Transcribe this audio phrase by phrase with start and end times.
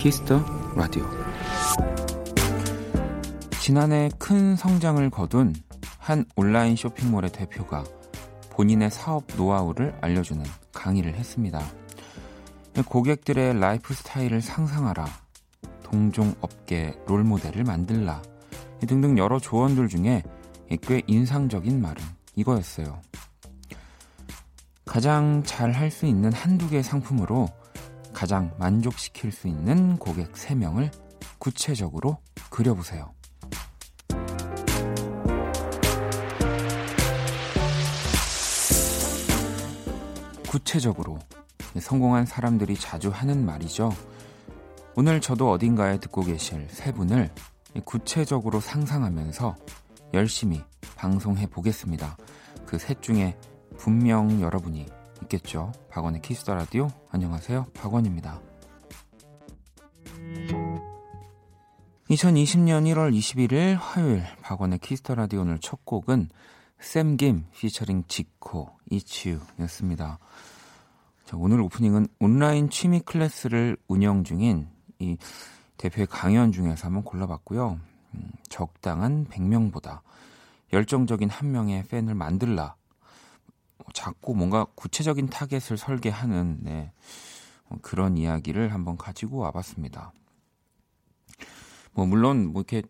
[0.00, 0.42] Kiss the
[0.74, 1.04] Radio
[3.60, 5.54] 지난해 큰 성장을 거둔
[5.98, 7.84] 한 온라인 쇼핑몰의 대표가
[8.48, 10.42] 본인의 사업 노하우를 알려주는
[10.72, 11.60] 강의를 했습니다.
[12.86, 15.06] 고객들의 lifestyle을 상상하라.
[15.82, 18.22] 동종 업계 role model을 만들라.
[18.86, 20.22] 등등 여러 조언들 중에
[20.80, 22.02] 꽤 인상적인 말은
[22.36, 23.02] 이거였어요.
[24.86, 27.48] 가장 잘 할 수 있는 한두 개의 상품으로
[28.20, 30.90] 가장 만족시킬 수 있는 고객 3명을
[31.38, 32.18] 구체적으로
[32.50, 33.14] 그려보세요.
[40.46, 41.18] 구체적으로
[41.80, 43.90] 성공한 사람들이 자주 하는 말이죠.
[44.96, 47.30] 오늘 저도 어딘가에 듣고 계실 세 분을
[47.86, 49.56] 구체적으로 상상하면서
[50.12, 50.60] 열심히
[50.94, 52.18] 방송해 보겠습니다.
[52.66, 53.38] 그 셋 중에
[53.78, 54.99] 분명 여러분이
[55.30, 55.72] 있겠죠.
[55.90, 56.88] 박원의 Kiss the Radio.
[57.10, 57.66] 안녕하세요.
[57.74, 58.40] 박원입니다.
[62.10, 66.28] 2020년 1월 21일 화요일 박원의 Kiss the Radio 오늘 첫 곡은
[66.80, 70.18] 샘김 피처링 지코 It's You였습니다.
[71.24, 75.16] 자, 오늘 오프닝은 온라인 취미 class를 운영 중인 이
[75.76, 77.78] 대표의 강연 중에서 한번 골라봤고요.
[78.14, 80.00] 음, 적당한 100명보다
[80.72, 82.74] 열정적인 한 명의 팬을 만들라.
[83.92, 86.92] 자꾸 뭔가 구체적인 타겟을 설계하는 네,
[87.68, 90.12] 뭐 그런 이야기를 한번 가지고 와봤습니다.
[91.92, 92.82] 뭐 물론 뭐 이렇게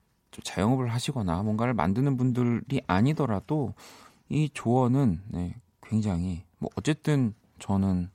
[0.43, 3.75] 자영업을 하시거나 뭔가를 만드는 분들이 아니더라도
[4.29, 8.11] 이 조언은 네, 굉장히 뭐 어쨌든 저는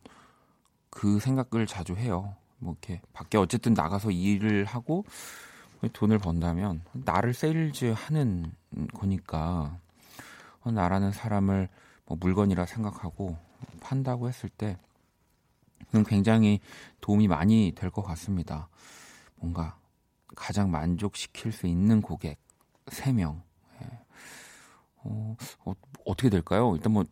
[0.90, 2.36] 그 생각을 자주 해요.
[2.58, 5.06] 뭐 이렇게 밖에 어쨌든 나가서 일을 하고
[5.94, 8.52] 돈을 번다면 나를 세일즈 하는
[8.94, 9.78] 거니까
[10.64, 11.70] 나라는 사람을
[12.06, 13.38] 뭐 물건이라 생각하고
[13.82, 14.78] 판다고 했을 때
[16.08, 16.60] 굉장히
[17.02, 18.68] 도움이 많이 될 것 같습니다.
[19.38, 19.78] 뭔가
[20.36, 22.38] 가장 만족시킬 수 있는 고객
[22.88, 23.42] 3명.
[23.82, 24.00] 예.
[25.04, 25.36] 어,
[25.66, 25.74] 어,
[26.06, 26.76] 어떻게 될까요?
[26.76, 27.06] 일단 뭐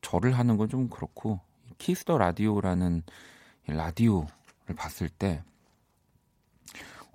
[0.00, 1.40] 저를 하는 건 좀 그렇고
[1.78, 3.02] Kiss the Radio라는
[3.66, 4.28] 라디오를
[4.76, 5.42] 봤을 때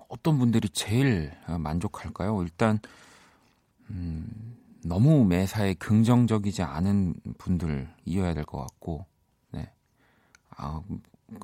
[0.08, 2.42] 어떤 분들이 제일 만족할까요?
[2.42, 2.78] 일단
[3.90, 4.55] 음,
[4.86, 9.04] 너무 매사에 긍정적이지 않은 분들이어야 될 것 같고,
[9.50, 9.70] 네.
[10.56, 10.80] 아,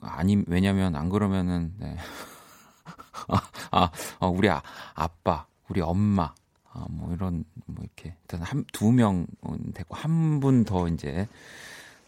[0.01, 1.97] 아니, 왜냐면 안 그러면은, 네.
[3.29, 4.63] 아, 아, 아, 우리 아,
[4.95, 6.33] 아빠, 우리 엄마,
[6.73, 9.27] 아, 뭐 이런, 뭐 이렇게, 일단 한, 두 명
[9.75, 11.27] 됐고, 한 분 더 이제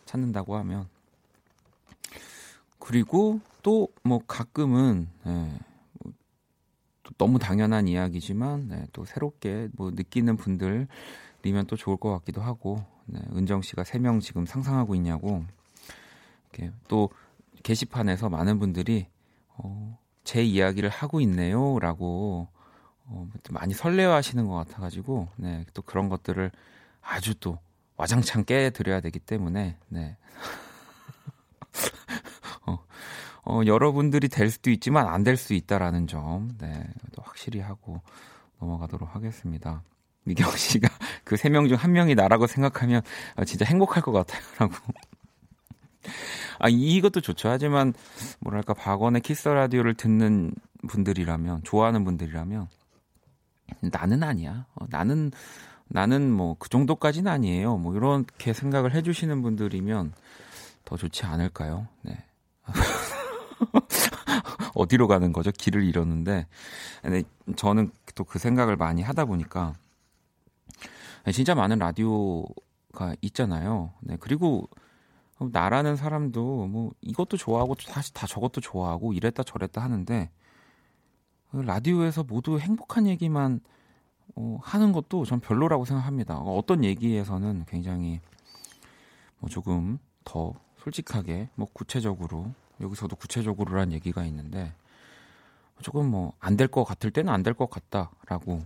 [0.07, 0.89] 찾는다고 하면.
[2.79, 5.59] 그리고 또 뭐 가끔은, 네.
[7.19, 13.21] 너무 당연한 이야기지만 네, 또 새롭게 뭐 느끼는 분들이면 또 좋을 것 같기도 하고 네,
[13.35, 15.45] 은정 씨가 세 명 지금 상상하고 있냐고
[16.53, 17.11] 이렇게 또
[17.63, 19.07] 게시판에서 많은 분들이
[19.57, 22.49] 어, 제 이야기를 하고 있네요라고
[23.07, 26.51] 어, 많이 설레어하시는 것 같아가지고 네, 또 그런 것들을
[27.03, 27.59] 아주 또
[27.97, 30.17] 와장창 깨드려야 되기 때문에 네.
[33.47, 36.85] 어, 여러분들이 될 수도 있지만 안 될 수 있다라는 점, 네,
[37.15, 38.01] 또 확실히 하고
[38.61, 39.83] 넘어가도록 하겠습니다.
[40.25, 40.89] 미경 씨가
[41.25, 43.03] 그 세 명 중 한 명이 나라고 생각하면
[43.37, 44.75] 아, 진짜 행복할 것 같아요라고.
[46.59, 47.49] 아 이것도 좋죠.
[47.49, 47.93] 하지만
[48.41, 50.55] 뭐랄까 박원의 키스 라디오를 듣는
[50.89, 52.69] 분들이라면 좋아하는 분들이라면
[53.93, 54.67] 나는 아니야.
[54.75, 55.33] 어, 나는
[55.89, 57.77] 나는 뭐 그 정도까지는 아니에요.
[57.77, 60.15] 뭐 이렇게 생각을 해주시는 분들이면
[60.85, 61.89] 더 좋지 않을까요?
[62.03, 62.17] 네.
[64.75, 65.51] 어디로 가는 거죠?
[65.53, 66.47] 길을 잃었는데.
[67.03, 67.23] 근데
[67.57, 69.75] 저는 또 그 생각을 많이 하다 보니까
[71.33, 73.93] 진짜 많은 라디오가 있잖아요.
[74.01, 74.69] 네, 그리고
[75.39, 80.31] 나라는 사람도 뭐 이것도 좋아하고 사실 다 저것도 좋아하고 이랬다 저랬다 하는데
[81.53, 83.61] 라디오에서 모두 행복한 얘기만
[84.37, 86.39] 어, 하는 것도 전 별로라고 생각합니다.
[86.39, 88.21] 어떤 얘기에서는 굉장히
[89.39, 94.73] 뭐 조금 더 솔직하게 뭐 구체적으로 여기서도 구체적으로란 얘기가 있는데
[95.83, 98.63] 조금 뭐 안 될 것 같을 때는 안 될 것 같다라고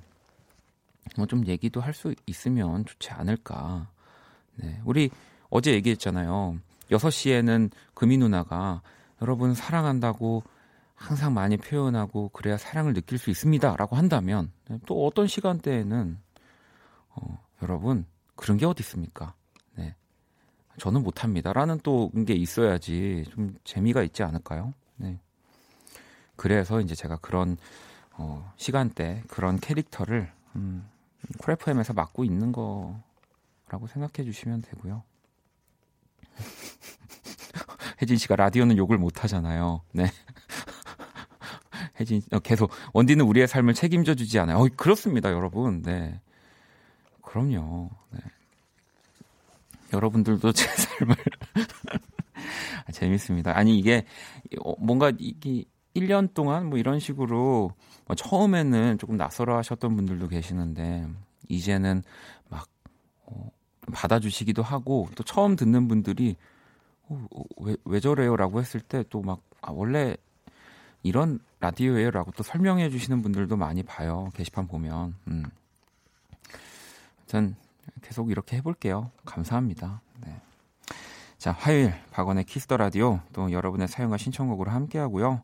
[1.17, 3.89] 뭐 좀 얘기도 할 수 있으면 좋지 않을까.
[4.57, 4.81] 네.
[4.85, 5.11] 우리
[5.51, 6.59] 어제 얘기했잖아요.
[6.91, 8.83] 6시에는 금이 누나가
[9.23, 10.43] 여러분 사랑한다고
[10.95, 14.51] 항상 많이 표현하고 그래야 사랑을 느낄 수 있습니다라고 한다면
[14.87, 16.19] 또 어떤 시간대에는
[17.11, 18.05] 어, 여러분
[18.37, 19.35] 그런 게 어디 있습니까?
[20.79, 20.83] 네.
[20.83, 24.75] 저는 못합니다라는 또 게 있어야지 좀 재미가 있지 않을까요?
[24.97, 25.19] 네.
[26.37, 27.57] 그래서 이제 제가 그런
[28.13, 30.89] 어, 시간대 그런 캐릭터를 음,
[31.39, 35.03] 쿨프엠에서 맡고 있는 거라고 생각해 주시면 되고요.
[38.03, 39.83] 혜진 씨가 라디오는 욕을 못 하잖아요.
[39.93, 40.07] 네.
[42.01, 44.59] 혜진 어, 계속 원디는 우리의 삶을 책임져 주지 않아요.
[44.59, 45.83] 어, 그렇습니다, 여러분.
[45.83, 46.21] 네.
[47.23, 47.91] 그럼요.
[48.11, 48.21] 네.
[49.93, 51.17] 여러분들도 제 삶을.
[52.87, 53.57] 아, 재밌습니다.
[53.57, 54.05] 아니 이게
[54.61, 55.65] 어, 뭔가 이게
[55.95, 57.73] 1년 동안 뭐 이런 식으로
[58.07, 61.07] 뭐 처음에는 조금 낯설어 하셨던 분들도 계시는데
[61.49, 62.03] 이제는
[62.49, 62.67] 막
[63.27, 63.51] 어,
[63.93, 66.37] 받아주시기도 하고 또 처음 듣는 분들이
[67.09, 70.17] 어, 어 왜, 왜 저래요라고 했을 때 또 막 아, 원래
[71.03, 74.31] 이런 라디오예요라고 또 설명해 주시는 분들도 많이 봐요.
[74.35, 75.15] 게시판 보면.
[75.29, 75.45] 음.
[77.27, 77.57] 전
[78.03, 80.41] 계속 이렇게 해볼게요 감사합니다 네.
[81.39, 85.43] 자 화요일 박원의 Kiss the Radio 또 여러분의 사연과 신청곡으로 함께하고요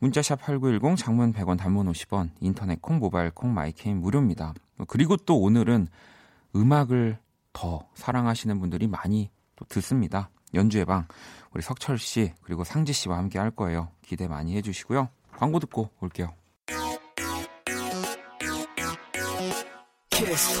[0.00, 4.54] 문자샵 8910 장문 100원 단문 50원 인터넷 콩 모바일 콩 My K는 무료입니다.
[4.86, 5.88] 그리고 또 오늘은
[6.54, 7.18] 음악을
[7.52, 10.30] 더 사랑하시는 분들이 많이 또 듣습니다.
[10.54, 11.06] 연주의 방
[11.52, 13.88] 우리 석철 씨 그리고 상지 씨와 함께 할 거예요.
[14.02, 15.08] 기대 많이 해 주시고요.
[15.36, 16.32] 광고 듣고 올게요.
[20.10, 20.60] 키스.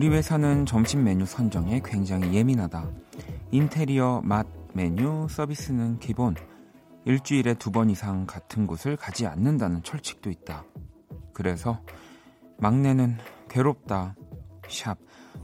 [0.00, 2.88] 우리 회사는 점심 메뉴 선정에 굉장히 예민하다.
[3.50, 6.34] 인테리어, 맛, 메뉴, 서비스는 기본.
[7.04, 10.64] 일주일에 두 번 이상 같은 곳을 가지 않는다는 철칙도 있다.
[11.34, 11.82] 그래서
[12.56, 13.18] 막내는
[13.50, 14.16] 괴롭다.
[14.70, 14.96] 샵.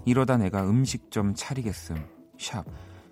[0.07, 2.03] 이러다 내가 음식점 차리겠음.
[2.39, 2.65] 샵.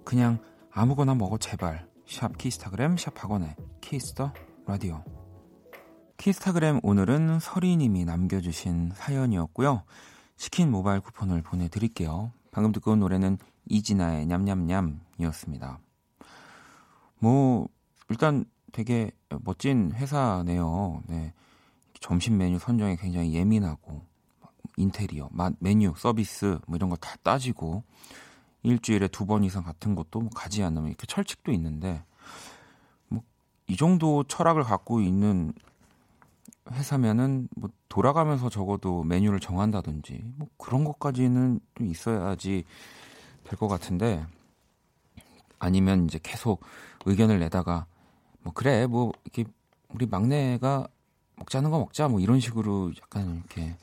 [0.02, 0.38] 그냥
[0.72, 1.86] 아무거나 먹어 제발.
[2.08, 4.32] 샵 키스타그램 샵 박원의 Kiss the
[4.66, 5.04] Radio.
[6.16, 9.82] 키스타그램 오늘은 서리님이 남겨주신 사연이었고요.
[10.36, 12.32] 치킨 모바일 쿠폰을 보내드릴게요.
[12.50, 13.38] 방금 듣고 온 노래는
[13.68, 15.78] 이진아의 냠냠냠이었습니다.
[17.18, 17.68] 뭐
[18.10, 19.10] 일단 되게
[19.44, 21.02] 멋진 회사네요.
[21.06, 21.32] 네.
[22.00, 24.02] 점심 메뉴 선정에 굉장히 예민하고
[24.76, 27.84] 인테리어, 맛, 메뉴, 서비스 뭐 이런 거 다 따지고
[28.62, 32.02] 일주일에 두 번 이상 같은 것도 뭐 가지 않으면 이렇게 철칙도 있는데
[33.08, 33.22] 뭐
[33.68, 35.54] 이 정도 철학을 갖고 있는
[36.70, 42.64] 회사면은 뭐 돌아가면서 적어도 메뉴를 정한다든지 뭐 그런 것까지는 좀 있어야지
[43.44, 44.26] 될 것 같은데
[45.58, 46.60] 아니면 이제 계속
[47.06, 47.86] 의견을 내다가
[48.42, 49.44] 뭐 그래 뭐 이렇게
[49.88, 50.88] 우리 막내가
[51.36, 53.76] 먹자는 거 먹자 뭐 이런 식으로 약간 이렇게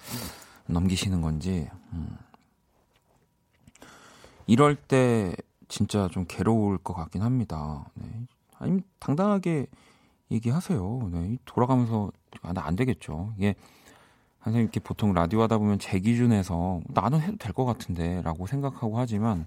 [0.68, 2.18] 넘기시는 건지 음.
[4.48, 5.36] 이럴 때
[5.68, 7.86] 진짜 좀 괴로울 것 같긴 합니다.
[7.94, 8.06] 네.
[8.58, 9.68] 아니면 당당하게
[10.32, 11.10] 얘기하세요.
[11.12, 11.38] 네.
[11.46, 12.12] 돌아가면서
[12.42, 13.34] 아, 나 안 되겠죠.
[13.38, 13.56] 이게
[14.44, 19.46] 선생님 이렇게 보통 라디오 하다 보면 제 기준에서 나는 해도 될 것 같은데라고 생각하고 하지만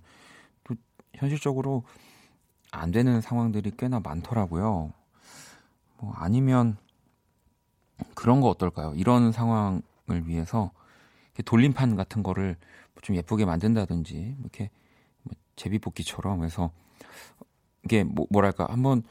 [0.65, 0.75] 또
[1.15, 1.85] 현실적으로
[2.71, 4.93] 안 되는 상황들이 꽤나 많더라고요.
[5.99, 6.77] 뭐 아니면
[8.15, 8.95] 그런 거 어떨까요?
[8.95, 9.83] 이런 상황을
[10.27, 10.71] 위해서
[11.45, 12.57] 돌림판 같은 거를
[13.03, 14.71] 좀 예쁘게 만든다든지 뭐 이렇게
[15.23, 16.71] 뭐 제비뽑기처럼 해서
[17.85, 19.03] 이게 뭐 뭐랄까 한번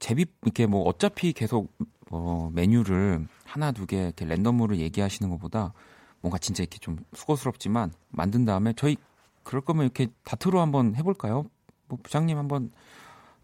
[0.00, 1.72] 제비 이렇게 뭐 어차피 계속
[2.10, 5.72] 뭐 메뉴를 하나 두 개 이렇게 랜덤으로 얘기하시는 것보다
[6.20, 8.96] 뭔가 진짜 이렇게 좀 수고스럽지만 만든 다음에 저희
[9.42, 11.44] 그럴 거면 이렇게 다트로 한번 해볼까요?
[11.88, 12.72] 뭐 부장님 한번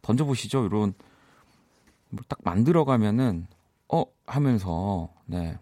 [0.02, 0.66] 던져보시죠.
[0.66, 0.94] 이런
[2.11, 3.47] 뭐 딱 만들어 가면은
[3.88, 5.59] 어 하면서 네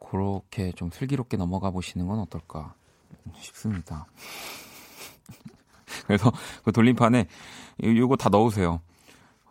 [0.00, 2.74] 그렇게 좀 슬기롭게 넘어가 보시는 건 어떨까
[3.36, 4.06] 싶습니다.
[6.06, 6.32] 그래서
[6.64, 7.26] 그 돌림판에
[7.82, 8.80] 요거 다 넣으세요.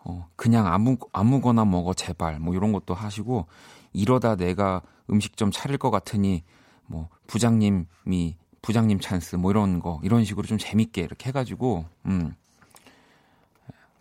[0.07, 3.45] 어, 그냥 아무 아무거나 먹어 제발 뭐 이런 것도 하시고
[3.91, 6.43] 이러다 내가 음식점 차릴 것 같으니
[6.85, 12.33] 뭐 부장님이 부장님 찬스 뭐 이런 거 이런 식으로 좀 재밌게 이렇게 해가지고 음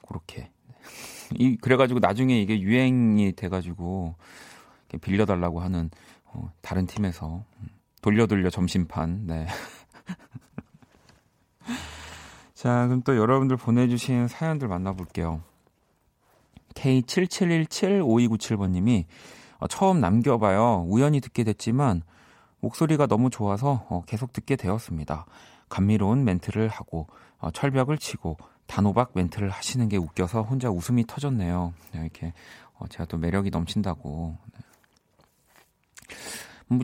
[0.07, 0.51] 그렇게
[1.35, 4.15] 이 그래가지고 나중에 이게 유행이 돼가지고
[5.01, 5.91] 빌려달라고 하는
[6.25, 7.45] 어, 다른 팀에서
[8.01, 9.27] 돌려 돌려 점심판.
[9.27, 9.49] 네.
[12.55, 15.43] 자, 그럼 또 여러분들 보내주신 사연들 만나볼게요.
[16.77, 19.05] K77175297번님이
[19.59, 20.85] 어, 처음 남겨봐요.
[20.87, 22.03] 우연히 듣게 됐지만
[22.61, 25.27] 목소리가 너무 좋아서 어, 계속 듣게 되었습니다.
[25.69, 31.75] 감미로운 멘트를 하고 어, 철벽을 치고 단호박 멘트를 하시는 게 웃겨서 혼자 웃음이 터졌네요.
[31.93, 32.33] 네, 이렇게
[32.75, 34.59] 어, 제가 또 매력이 넘친다고 네.
[36.69, 36.81] 뭐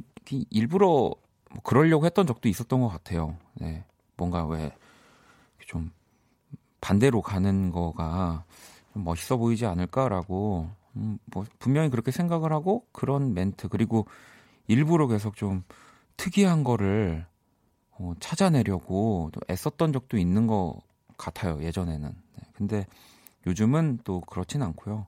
[0.51, 1.15] 일부러
[1.51, 3.37] 뭐 그러려고 했던 적도 있었던 것 같아요.
[3.55, 3.85] 네.
[4.17, 4.73] 뭔가 왜
[5.73, 5.91] 좀
[6.83, 8.52] 반대로 가는 거가 좀
[8.95, 14.07] 멋있어 보이지 않을까라고 음, 뭐 분명히 그렇게 생각을 하고 그런 멘트 그리고
[14.69, 15.65] 일부러 계속 좀
[16.17, 17.27] 특이한 거를
[17.93, 20.81] 어, 찾아내려고 또 애썼던 적도 있는 것
[21.17, 22.09] 같아요 예전에는.
[22.11, 22.87] 네, 근데
[23.47, 25.07] 요즘은 또 그렇진 않고요.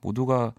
[0.00, 0.52] 모두가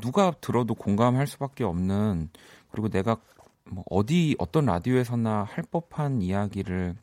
[0.00, 2.30] 누가 들어도 공감할 수밖에 없는
[2.70, 3.16] 그리고 내가
[3.64, 6.96] 뭐 어디 어떤 라디오에서나 할 법한 이야기를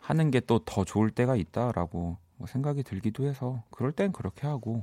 [0.00, 4.82] 하는 게 또 더 좋을 때가 있다라고 뭐 생각이 들기도 해서 그럴 땐 그렇게 하고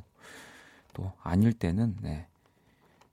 [0.94, 2.28] 또 아닐 때는 네.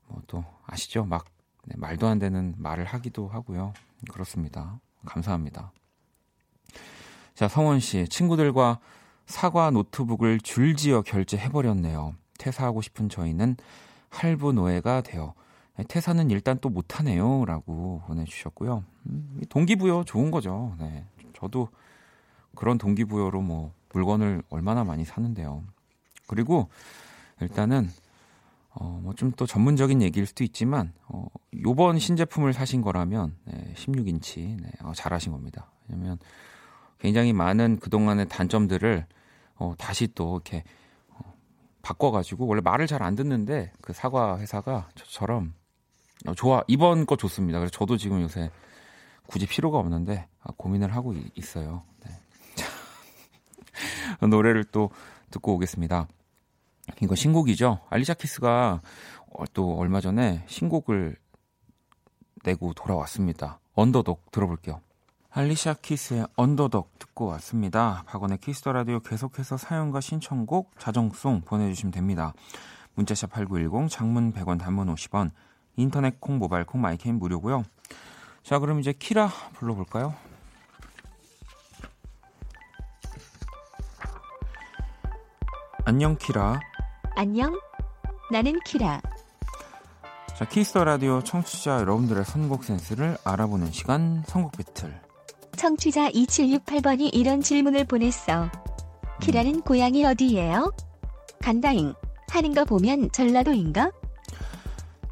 [0.09, 1.05] 뭐 또 아시죠?
[1.05, 1.27] 막
[1.67, 3.73] 네, 말도 안 되는 말을 하기도 하고요.
[4.11, 4.81] 그렇습니다.
[5.07, 5.73] 감사합니다.
[7.35, 8.79] 자, 성원 씨, 친구들과
[9.27, 12.15] 사과 노트북을 줄지어 결제해버렸네요.
[12.39, 13.57] 퇴사하고 싶은 저희는
[14.11, 15.35] 할부 노예가 되어
[15.89, 17.45] 퇴사는 일단 또 못하네요.
[17.47, 18.85] 라고 보내주셨고요.
[19.07, 20.77] 음, 동기부여 좋은 거죠.
[20.79, 21.05] 네.
[21.35, 21.69] 저도
[22.55, 25.65] 그런 동기부여로 뭐 물건을 얼마나 많이 사는데요.
[26.27, 26.69] 그리고
[27.41, 27.89] 일단은
[28.77, 31.27] 어, 뭐 좀 또 전문적인 얘기일 수도 있지만 어,
[31.63, 35.71] 요번 신제품을 사신 거라면 네, 16인치 네, 어, 잘하신 겁니다.
[35.89, 36.19] 왜냐면
[36.99, 39.07] 굉장히 많은 그동안의 단점들을
[39.57, 40.65] 어, 다시 또 이렇게
[41.11, 41.35] 어,
[41.83, 45.55] 바꿔가지고 원래 말을 잘 안 듣는데 그 사과 회사가 저처럼
[46.27, 47.61] 어, 좋아 이번 거 좋습니다.
[47.61, 48.51] 그래서 저도 지금 요새
[49.27, 51.83] 굳이 필요가 없는데 아, 고민을 하고 이, 있어요.
[52.05, 52.11] 네.
[54.29, 54.91] 노래를 또
[55.31, 56.09] 듣고 오겠습니다.
[57.03, 57.81] 이거 신곡이죠.
[57.91, 58.81] 알리샤 키스가
[59.33, 61.17] 어, 또 얼마 전에 신곡을
[62.45, 63.59] 내고 돌아왔습니다.
[63.75, 64.81] 언더독 들어볼게요.
[65.31, 68.05] Alicia Keys의 Underdog 듣고 왔습니다.
[68.07, 72.35] 박원의 Kiss the Radio 계속해서 사연과 신청곡, 자정송 보내주시면 됩니다.
[72.95, 75.31] 문자샵 8910, 장문 100원, 단문 50원,
[75.77, 77.65] 인터넷 콩, 모바일 콩, My K는 무료고요.
[78.45, 80.15] 자, 그럼 이제 키라 불러볼까요?
[85.87, 86.61] 안녕 키라.
[87.15, 87.61] 안녕.
[88.33, 89.03] 나는 키라.
[90.35, 94.99] 자, Kiss the Radio 청취자 여러분들의 선곡 센스를 알아보는 시간 선곡 배틀.
[95.57, 98.51] 청취자 2768번이 이런 질문을 보냈어.
[99.21, 100.73] 키라는 고향이 어디예요?
[101.43, 101.93] 간다잉.
[102.31, 103.93] 하는 거 보면 전라도인가?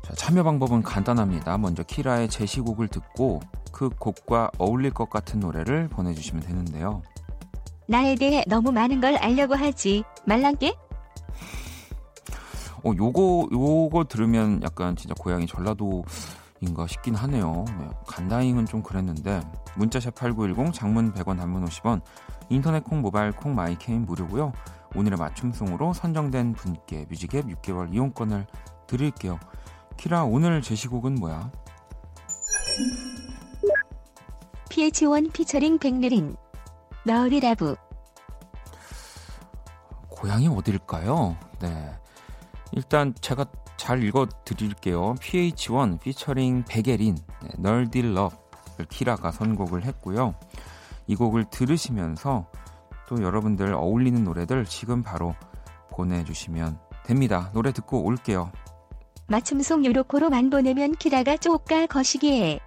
[0.02, 1.59] 자, 참여 방법은 간단합니다.
[1.59, 7.02] 먼저 키라의 제시곡을 듣고 그 곡과 어울릴 것 같은 노래를 보내주시면 되는데요.
[7.87, 10.02] 나에 대해 너무 많은 걸 알려고 하지.
[10.26, 10.75] 말란게?
[12.85, 16.05] 어, 요거, 요거 들으면 약간 진짜 고향이 전라도
[16.61, 17.64] 인가 싶긴 하네요.
[17.79, 19.41] 네, 간다잉은 좀 그랬는데,
[19.76, 22.00] 문자샵 8910, 장문 100원, 단문 50원,
[22.49, 24.52] 인터넷 콩, 모바일 콩, 마이 케이는 무료고요
[24.95, 28.47] 오늘의 맞춤송으로 선정된 분께 뮤직앱 6개월 이용권을
[28.87, 29.38] 드릴게요.
[29.97, 31.50] 키라, 오늘 제시곡은 뭐야?
[34.69, 36.37] PH1 피처링 백느린
[37.05, 37.76] 너리라부
[40.23, 41.37] 고향이 어딜까요?
[41.59, 41.99] 네.
[42.71, 43.45] 일단 제가
[43.76, 45.17] 잘 읽어 드릴게요.
[45.17, 50.37] PH1 피처링 백예린 네, 널딜럽을 키라가 선곡을 했고요.
[51.09, 52.47] 이 곡을 들으시면서
[53.09, 55.35] 또 여러분들 어울리는 노래들 지금 바로
[55.91, 57.50] 보내주시면 됩니다.
[57.52, 58.52] 노래 듣고 올게요.
[59.26, 62.61] 맞춤송 요로코로 만 보내면 키라가 쪼까 거시기에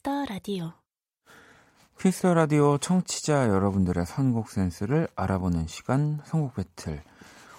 [0.00, 0.72] Kiss the Radio
[2.00, 7.02] Kiss the Radio 청취자 여러분들의 선곡 센스를 알아보는 시간 선곡 배틀.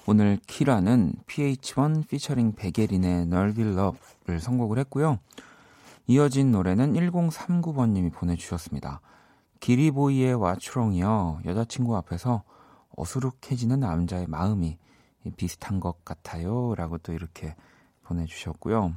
[0.07, 5.19] 오늘 키라는 PH1 피처링 베게린의 널빌 럽을 선곡을 했고요.
[6.07, 9.01] 이어진 노래는 1039번님이 보내주셨습니다.
[9.59, 11.41] 기리보이의 What's Wrong이요.
[11.45, 12.41] 여자친구 앞에서
[12.97, 14.79] 어수룩해지는 남자의 마음이
[15.37, 16.73] 비슷한 것 같아요.
[16.75, 17.55] 라고 또 이렇게
[18.01, 18.95] 보내주셨고요.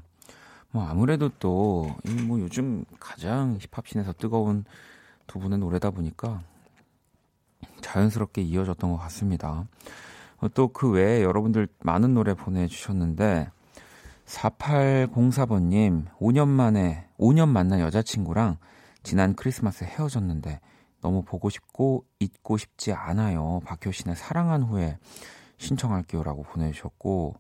[0.75, 1.95] 뭐 아무래도 또,
[2.27, 4.65] 뭐 요즘 가장 힙합씬에서 뜨거운
[5.29, 6.43] 두 분의 노래다 보니까
[7.81, 9.69] 자연스럽게 이어졌던 것 같습니다.
[10.39, 13.53] 어, 또그 외에 여러분들 많은 노래 보내주셨는데
[14.27, 18.57] 4804번님 5년 만에 5년 만난 여자친구랑
[19.05, 20.61] 지난 크리스마스에 헤어졌는데
[21.01, 23.61] 너무 보고 싶고 잊고 싶지 않아요.
[23.65, 24.99] 박효신의 사랑한 후에
[25.59, 27.37] 신청할게요라고 보내주셨고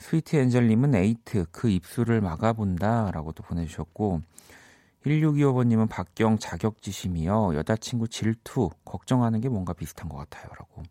[0.00, 4.22] 스위트 엔젤님은 에이트 그 입술을 막아본다 라고 또 보내주셨고
[5.04, 7.54] 1625번님은 박경 자격지심이요.
[7.54, 10.48] 여자친구 질투, 걱정하는 게 뭔가 비슷한 것 같아요.
[10.58, 10.82] 라고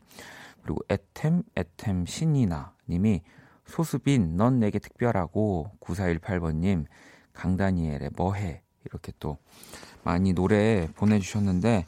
[0.61, 3.21] 그리고 에템 에템 신이나 님이
[3.65, 6.85] 소수빈 넌 내게 특별하고 9418번님
[7.33, 9.37] 강다니엘의 뭐해 이렇게 또
[10.03, 11.85] 많이 노래 보내주셨는데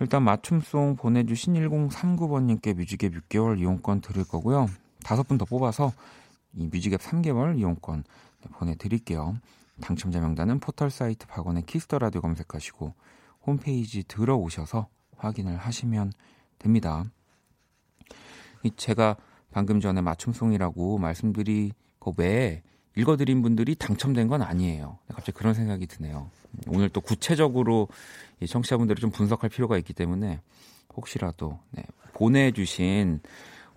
[0.00, 4.68] 일단 맞춤송 보내주신 1039번님께 뮤직앱 6개월 이용권 드릴 거고요.
[5.04, 5.92] 다섯 분 더 뽑아서
[6.56, 8.04] 이 뮤직앱 3개월 이용권
[8.52, 9.36] 보내드릴게요.
[9.80, 12.94] 당첨자 명단은 포털 사이트 박원의 Kiss the Radio 검색하시고
[13.46, 16.12] 홈페이지 들어오셔서 확인을 하시면
[16.58, 17.04] 됩니다.
[18.76, 19.16] 제가
[19.52, 22.62] 방금 전에 맞춤송이라고 말씀드리고 외에
[22.96, 24.98] 읽어드린 분들이 당첨된 건 아니에요.
[25.08, 26.30] 갑자기 그런 생각이 드네요.
[26.68, 27.88] 오늘 또 구체적으로
[28.40, 30.40] 이 청취자분들을 좀 분석할 필요가 있기 때문에
[30.96, 31.84] 혹시라도 네,
[32.14, 33.20] 보내주신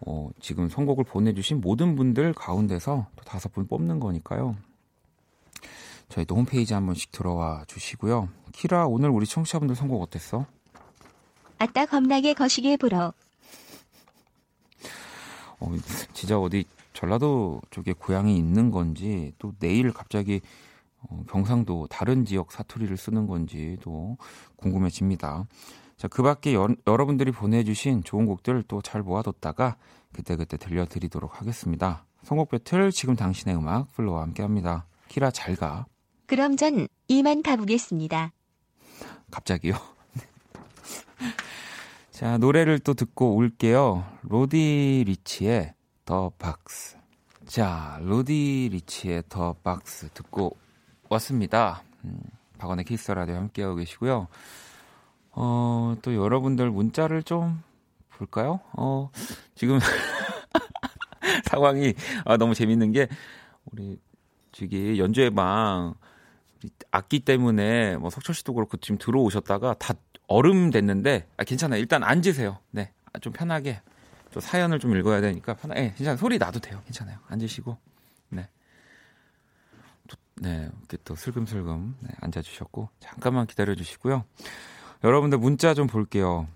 [0.05, 4.55] 어, 지금 선곡을 보내주신 모든 분들 가운데서 또 다섯 분 뽑는 거니까요.
[6.07, 8.29] 저희 또 홈페이지 한 번씩 들어와 주시고요.
[8.51, 10.45] 키라 오늘 우리 청취자분들 선곡 어땠어?
[11.59, 13.13] 아따 겁나게 거시기에 불어.
[15.59, 15.75] 어,
[16.13, 20.41] 진짜 어디 전라도 쪽에 고향이 있는 건지 또 내일 갑자기
[21.01, 24.17] 어, 경상도 다른 지역 사투리를 쓰는 건지도
[24.55, 25.45] 궁금해집니다.
[25.99, 29.75] 자, 그 밖에 여, 러분들이 보내주신 좋은 곡들 또 잘 모아뒀다가
[30.13, 32.05] 그때그때 들려드리도록 하겠습니다.
[32.23, 34.87] 선곡 배틀 지금 당신의 음악 플로와 함께 합니다.
[35.09, 35.87] 키라 잘 가.
[36.25, 38.31] 그럼 전 이만 가보겠습니다.
[39.29, 39.73] 갑자기요?
[42.11, 44.05] 자, 노래를 또 듣고 올게요.
[44.21, 45.73] 로디 리치의
[46.05, 46.95] The Box.
[47.45, 50.55] 자, 로디 리치의 The Box 듣고
[51.09, 51.83] 왔습니다.
[52.05, 52.21] 음,
[52.57, 54.27] 박원의 Kiss the Radio 함께하고 계시고요.
[55.41, 57.63] 어, 또 여러분들 문자를 좀
[58.09, 58.59] 볼까요?
[58.73, 59.09] 어,
[59.55, 59.79] 지금
[61.49, 61.93] 상황이
[62.25, 63.07] 아, 너무 재밌는 게
[63.71, 63.97] 우리
[64.51, 65.93] 저기 연주회 방
[66.91, 69.93] 악기 때문에 뭐 석철 씨도 그렇고 지금 들어오셨다가 다
[70.27, 71.79] 얼음 됐는데 아 괜찮아요.
[71.79, 72.59] 일단 앉으세요.
[72.71, 72.91] 네.
[73.13, 73.81] 아, 좀 편하게
[74.33, 76.17] 또 사연을 좀 읽어야 되니까 편하게 네, 괜찮아요.
[76.17, 76.81] 소리 나도 돼요.
[76.83, 77.17] 괜찮아요.
[77.29, 77.77] 앉으시고
[78.27, 78.49] 네.
[80.09, 80.69] 또, 네.
[80.79, 84.25] 이렇게 또 슬금슬금 네, 앉아 주셨고 잠깐만 기다려 주시고요.
[85.03, 86.47] 여러분들 문자 좀 볼게요.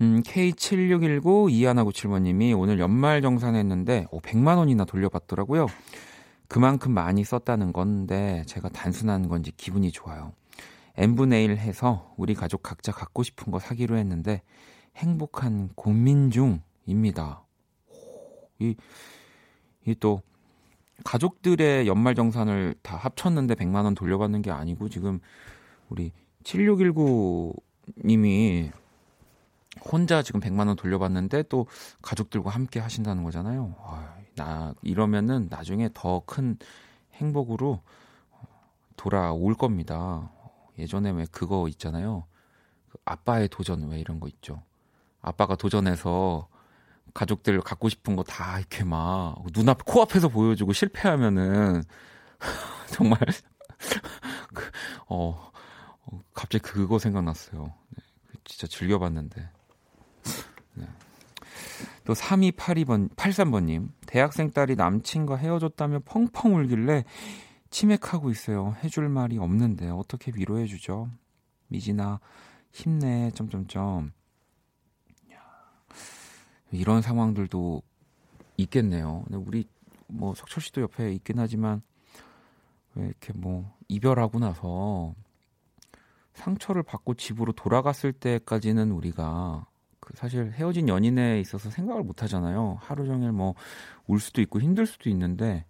[0.00, 5.66] 음, K7619 이하나구칠번님이 오늘 연말 정산했는데 오, 100만 원이나 돌려받더라고요.
[6.48, 10.32] 그만큼 많이 썼다는 건데 제가 단순한 건지 기분이 좋아요.
[10.96, 14.42] n분의 1 해서 우리 가족 각자 갖고 싶은 거 사기로 했는데
[14.96, 17.44] 행복한 고민 중입니다.
[18.58, 18.76] 이,
[19.86, 20.22] 이 또
[21.04, 25.20] 가족들의 연말 정산을 다 합쳤는데 100만 원 돌려받는 게 아니고 지금
[25.88, 26.12] 우리
[26.44, 28.72] 7619님이
[29.84, 31.66] 혼자 지금 100만 원 돌려받는데 또
[32.02, 33.74] 가족들과 함께 하신다는 거잖아요.
[33.80, 36.56] 와, 나 이러면은 나중에 더 큰
[37.14, 37.80] 행복으로
[38.96, 40.30] 돌아올 겁니다.
[40.78, 42.24] 예전에 왜 그거 있잖아요.
[42.88, 44.62] 그 아빠의 도전 왜 이런 거 있죠.
[45.22, 46.48] 아빠가 도전해서
[47.14, 51.82] 가족들 갖고 싶은 거 다 이렇게 막 눈앞 코앞에서 보여주고 실패하면은
[52.90, 53.18] 정말
[54.54, 54.70] 그,
[55.08, 55.50] 어,
[56.06, 57.72] 어, 갑자기 그거 생각났어요.
[57.90, 58.02] 네,
[58.44, 59.48] 진짜 즐겨봤는데.
[60.74, 60.88] 네.
[62.04, 67.04] 또 3282번 83번님 대학생 딸이 남친과 헤어졌다며 펑펑 울길래
[67.70, 68.76] 치맥하고 있어요.
[68.84, 71.10] 해줄 말이 없는데 어떻게 위로해 주죠?
[71.68, 72.20] 미진아
[72.72, 74.12] 힘내 점점점
[76.74, 77.82] 이런 상황들도
[78.56, 79.24] 있겠네요.
[79.30, 79.68] 우리
[80.08, 81.82] 뭐 석철 씨도 옆에 있긴 하지만
[82.94, 85.14] 왜 이렇게 뭐 이별하고 나서
[86.34, 89.66] 상처를 받고 집으로 돌아갔을 때까지는 우리가
[90.00, 92.78] 그 사실 헤어진 연인에 있어서 생각을 못 하잖아요.
[92.80, 93.54] 하루 종일 뭐
[94.06, 95.64] 울 수도 있고 힘들 수도 있는데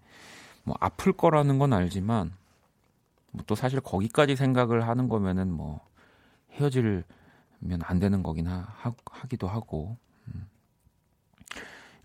[0.65, 2.33] 뭐 아플 거라는 건 알지만
[3.33, 5.81] 뭐 또 사실 거기까지 생각을 하는 거면은 뭐
[6.53, 7.05] 헤어질면
[7.83, 8.67] 안 되는 거긴 하,
[9.11, 9.97] 하 기도 하고
[10.29, 10.49] 음.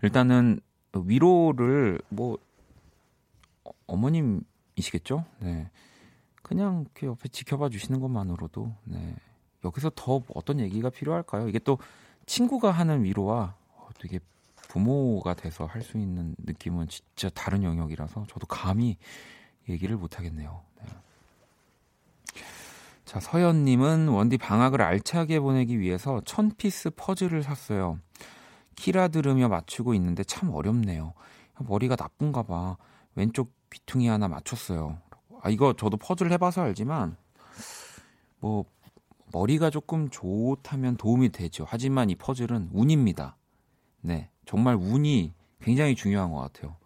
[0.02, 0.60] 일단은
[0.94, 2.36] 위로를 뭐
[3.64, 5.24] 어, 어머님이시겠죠?
[5.40, 5.70] 네.
[6.42, 9.14] 그냥 이렇게 옆에 지켜봐 주시는 것만으로도 네.
[9.64, 11.48] 여기서 더 어떤 얘기가 필요할까요?
[11.48, 11.78] 이게 또
[12.26, 13.54] 친구가 하는 위로와
[13.98, 14.18] 되게
[14.68, 18.96] 부모가 돼서 할 수 있는 느낌은 진짜 다른 영역이라서 저도 감히
[19.68, 20.62] 얘기를 못 하겠네요.
[20.80, 20.88] 네.
[23.04, 27.98] 자, 서연님은 원디 방학을 알차게 보내기 위해서 천 piece 퍼즐을 샀어요.
[28.76, 31.12] 키라 들으며 맞추고 있는데 참 어렵네요.
[31.58, 32.76] 머리가 나쁜가 봐.
[33.16, 34.98] 왼쪽 귀퉁이 하나 맞췄어요.
[35.42, 37.16] 아, 이거 저도 퍼즐 해봐서 알지만,
[38.40, 38.64] 뭐,
[39.32, 41.64] 머리가 조금 좋다면 도움이 되죠.
[41.68, 43.36] 하지만 이 퍼즐은 운입니다.
[44.00, 44.28] 네.
[44.44, 46.76] 정말 운이 굉장히 중요한 것 같아요.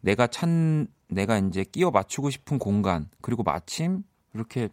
[0.00, 4.68] 내가 찬, 내가 이제 끼워 맞추고 싶은 공간, 그리고 마침 이렇게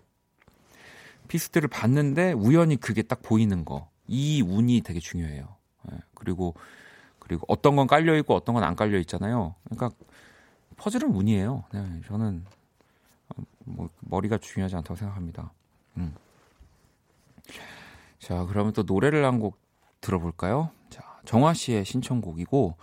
[1.27, 3.89] piece들을 봤는데 우연히 그게 딱 보이는 거.
[4.07, 5.55] 이 운이 되게 중요해요.
[5.91, 6.53] 예, 그리고
[7.17, 9.55] 그리고 어떤 건 깔려 있고 어떤 건 안 깔려 있잖아요.
[9.63, 9.89] 그러니까
[10.77, 11.63] 퍼즐은 운이에요.
[11.73, 12.49] 네, 저는 어,
[13.65, 15.51] 뭐 머리가 중요하지 않다고 생각합니다.
[15.97, 16.13] 음.
[18.19, 19.57] 자, 그러면 또 노래를 한 곡
[20.01, 20.69] 들어볼까요?
[20.89, 22.75] 자, 정화 씨의 신청곡이고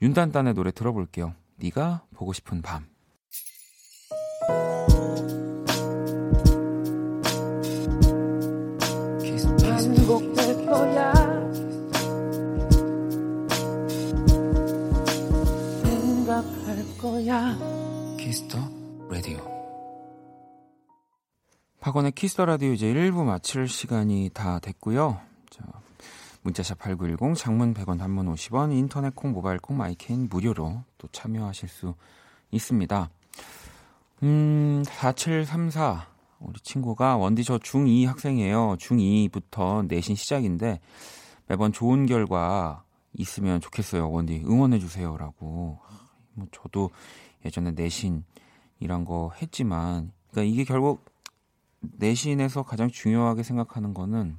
[0.00, 1.34] 윤단단의 노래 들어볼게요.
[1.56, 2.86] 네가 보고 싶은 밤.
[21.88, 25.18] 박원의 Kiss the Radio 이제 1부 마칠 시간이 다 됐고요.
[25.48, 25.64] 자,
[26.42, 31.94] 문자샵 8910 장문 100원 단문 50원 인터넷 콩 모바일 콩 마이케이는 무료로 또 참여하실 수
[32.50, 33.08] 있습니다.
[34.22, 36.08] 음, 4734
[36.40, 38.76] 우리 친구가 원디 저 중2 학생이에요.
[38.78, 40.80] 중2부터 내신 시작인데
[41.46, 44.10] 매번 좋은 결과 있으면 좋겠어요.
[44.10, 45.78] 원디 응원해 주세요라고.
[46.34, 46.90] 뭐 저도
[47.46, 48.24] 예전에 내신
[48.78, 51.17] 이란 거 했지만 그러니까 이게 결국
[51.80, 54.38] 내신에서 가장 중요하게 생각하는 거는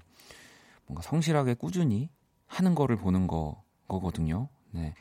[0.85, 2.09] 뭔가 성실하게 꾸준히
[2.47, 4.49] 하는 거를 보는 거 거거든요.
[4.71, 4.93] 네.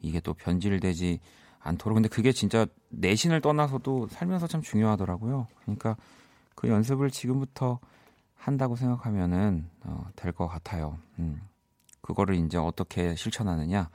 [0.00, 1.20] 이게 또 변질되지
[1.60, 5.46] 않도록 근데 그게 진짜 내신을 떠나서도 살면서 참 중요하더라고요.
[5.62, 5.96] 그러니까
[6.54, 7.80] 그 연습을 지금부터
[8.34, 10.98] 한다고 생각하면은 어, 될 것 같아요.
[11.18, 11.40] 음.
[12.00, 13.90] 그거를 이제 어떻게 실천하느냐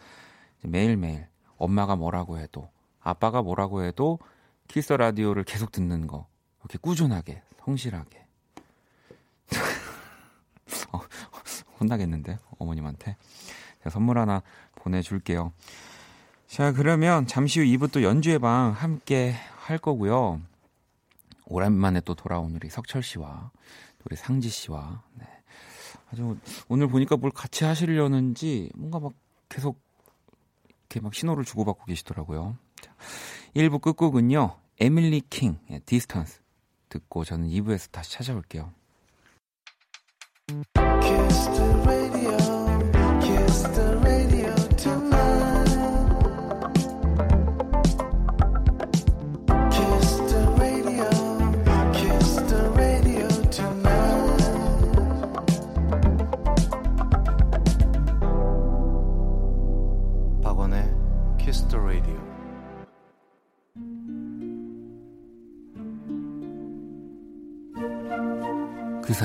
[0.62, 1.28] 매일매일
[1.58, 2.70] 엄마가 뭐라고 해도
[3.02, 4.20] 아빠가 뭐라고 해도
[4.68, 6.28] 키스 라디오를 계속 듣는 거
[6.65, 8.25] 이렇게 꾸준하게 성실하게
[10.91, 10.99] 어,
[11.80, 13.17] 혼나겠는데 어머님한테
[13.80, 14.41] 제가 선물 하나
[14.75, 15.54] 보내줄게요.
[16.47, 20.41] 자 그러면 잠시 후 2부 또 연주의 방 함께 할 거고요.
[21.45, 23.51] 오랜만에 또 돌아온 우리 석철 씨와
[24.04, 25.25] 우리 상지 씨와 네.
[26.12, 29.13] 아주 오늘 보니까 뭘 같이 하시려는지 뭔가 막
[29.49, 29.80] 계속
[30.69, 32.58] 이렇게 막 신호를 주고받고 계시더라고요.
[32.82, 32.91] 자,
[33.56, 34.58] 1부 끝곡은요.
[34.80, 36.45] 에밀리 킹의 Distance
[36.89, 38.71] 듣고 저는 2부에서 다시 찾아올게요.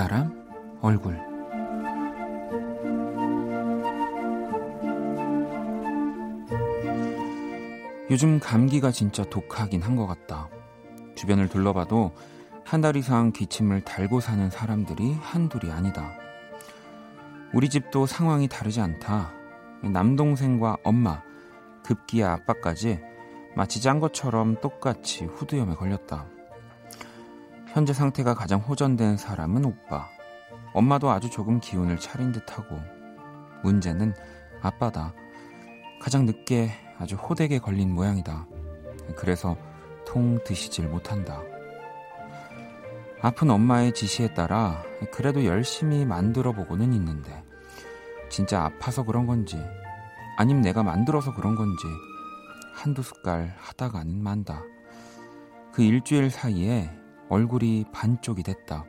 [0.00, 0.32] 사람
[0.80, 1.20] 얼굴
[8.10, 10.48] 요즘 감기가 진짜 독하긴 한 것 같다.
[11.16, 12.12] 주변을 둘러봐도
[12.64, 16.12] 한 달 이상 기침을 달고 사는 사람들이 한둘이 아니다.
[17.52, 19.34] 우리 집도 상황이 다르지 않다.
[19.82, 21.20] 남동생과 엄마,
[21.84, 23.00] 급기야 아빠까지
[23.54, 26.26] 마치 짠 것처럼 똑같이 후두염에 걸렸다.
[27.72, 30.08] 현재 상태가 가장 호전된 사람은 오빠.
[30.74, 32.76] 엄마도 아주 조금 기운을 차린 듯하고
[33.62, 34.12] 문제는
[34.60, 35.14] 아빠다.
[36.00, 38.48] 가장 늦게 아주 호되게 걸린 모양이다.
[39.16, 39.56] 그래서
[40.04, 41.42] 통 드시질 못한다.
[43.22, 47.44] 아픈 엄마의 지시에 따라 그래도 열심히 만들어 보고는 있는데
[48.30, 49.62] 진짜 아파서 그런 건지
[50.36, 51.86] 아님 내가 만들어서 그런 건지
[52.74, 54.62] 한두 숟갈 하다가는 만다.
[55.72, 56.90] 그 일주일 사이에
[57.30, 58.84] 얼굴이 반쪽이 됐다.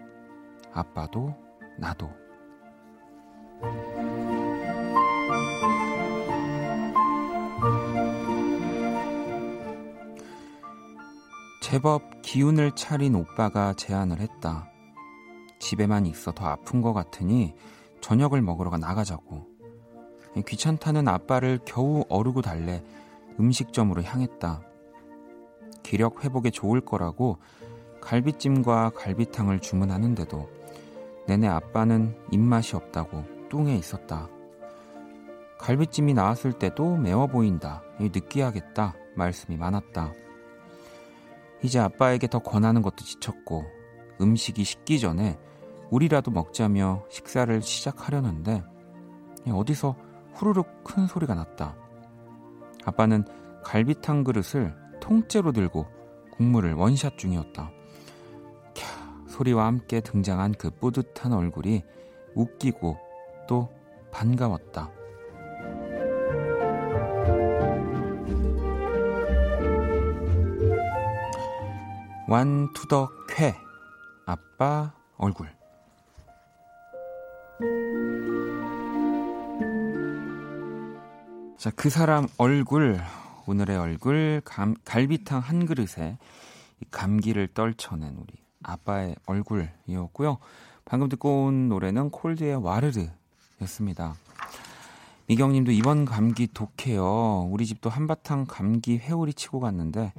[0.73, 1.35] 아빠도
[1.77, 2.09] 나도.
[11.61, 14.67] 제법 기운을 차린 오빠가 제안을 했다.
[15.59, 17.53] 집에만 있어 더 아픈 것 같으니
[18.01, 19.45] 저녁을 먹으러 나가자고.
[20.47, 22.83] 귀찮다는 아빠를 겨우 어르고 달래
[23.39, 24.63] 음식점으로 향했다.
[25.83, 27.37] 기력 회복에 좋을 거라고
[28.01, 30.49] 갈비찜과 갈비탕을 주문하는데도
[31.27, 34.27] 내내 아빠는 입맛이 없다고 뚱해 있었다.
[35.59, 37.83] 갈비찜이 나왔을 때도 매워 보인다.
[37.99, 38.95] 느끼하겠다.
[39.15, 40.13] 말씀이 많았다.
[41.63, 43.65] 이제 아빠에게 더 권하는 것도 지쳤고
[44.19, 45.37] 음식이 식기 전에
[45.91, 48.63] 우리라도 먹자며 식사를 시작하려는데
[49.47, 49.95] 어디서
[50.33, 51.75] 후루룩 큰 소리가 났다.
[52.85, 53.25] 아빠는
[53.63, 55.85] 갈비탕 그릇을 통째로 들고
[56.31, 57.71] 국물을 원샷 중이었다.
[59.31, 61.83] 소리와 함께 등장한 그 뿌듯한 얼굴이
[62.35, 62.97] 웃기고
[63.47, 63.69] 또
[64.11, 64.91] 반가웠다.
[72.27, 73.55] 완투더 쾌
[74.25, 75.49] 아빠 얼굴
[81.57, 82.99] 자, 그 사람 얼굴,
[83.45, 86.17] 오늘의 얼굴, 감, 갈비탕 한 그릇에
[86.89, 90.37] 감기를 떨쳐낸 우리 아빠의 얼굴이었고요.
[90.85, 94.15] 방금 듣고 온 노래는 콜드의 와르르였습니다.
[95.27, 97.47] 미경님도 이번 감기 독해요.
[97.49, 100.11] 우리 집도 한바탕 감기 회오리 치고 갔는데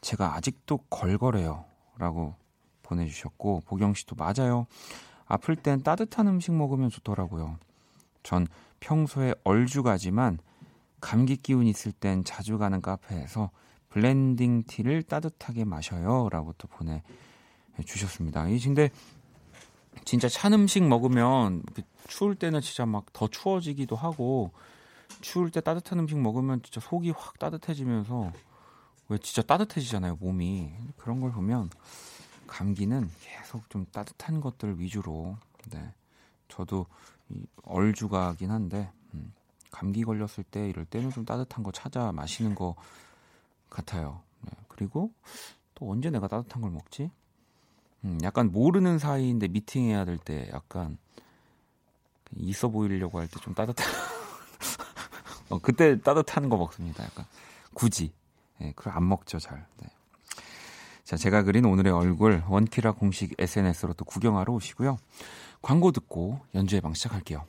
[0.00, 1.64] 제가 아직도 걸걸해요.
[1.98, 2.34] 라고
[2.82, 4.66] 보내주셨고 보경 씨도 맞아요.
[5.26, 7.58] 아플 땐 따뜻한 음식 먹으면 좋더라고요.
[8.22, 8.46] 전
[8.80, 10.38] 평소에 얼죽아지만
[11.00, 13.50] 감기 기운 있을 땐 자주 가는 카페에서
[13.88, 16.28] blending tea를 따뜻하게 마셔요.
[16.30, 17.02] 라고 또 보내
[17.84, 18.48] 주셨습니다.
[18.48, 18.90] 이 근데
[20.04, 24.52] 진짜 찬 음식 먹으면 그 추울 때는 진짜 막 더 추워지기도 하고
[25.20, 28.32] 추울 때 따뜻한 음식 먹으면 진짜 속이 확 따뜻해지면서
[29.08, 30.72] 왜 진짜 따뜻해지잖아요 몸이.
[30.96, 31.70] 그런 걸 보면
[32.46, 35.36] 감기는 계속 좀 따뜻한 것들 위주로.
[35.70, 35.92] 네.
[36.48, 36.86] 저도
[37.64, 39.32] 얼주가긴 한데 음,
[39.70, 42.76] 감기 걸렸을 때 이럴 때는 좀 따뜻한 거 찾아 마시는 거
[43.68, 44.22] 같아요.
[44.42, 45.12] 네, 그리고
[45.74, 47.10] 또 언제 내가 따뜻한 걸 먹지
[48.04, 50.98] 음, 약간 모르는 사이인데 미팅해야 될 때 약간
[52.36, 53.86] 있어 보이려고 할 때 좀 따뜻한
[55.50, 57.04] 어, 그때 따뜻한 거 먹습니다.
[57.04, 57.24] 약간
[57.74, 58.12] 굳이
[58.60, 59.64] 예, 그걸 안 먹죠 잘.
[59.80, 59.88] 네.
[61.04, 64.98] 자 제가 그린 오늘의 얼굴 원키라 공식 SNS로 또 구경하러 오시고요.
[65.62, 67.44] 광고 듣고 연주의 방 시작할게요.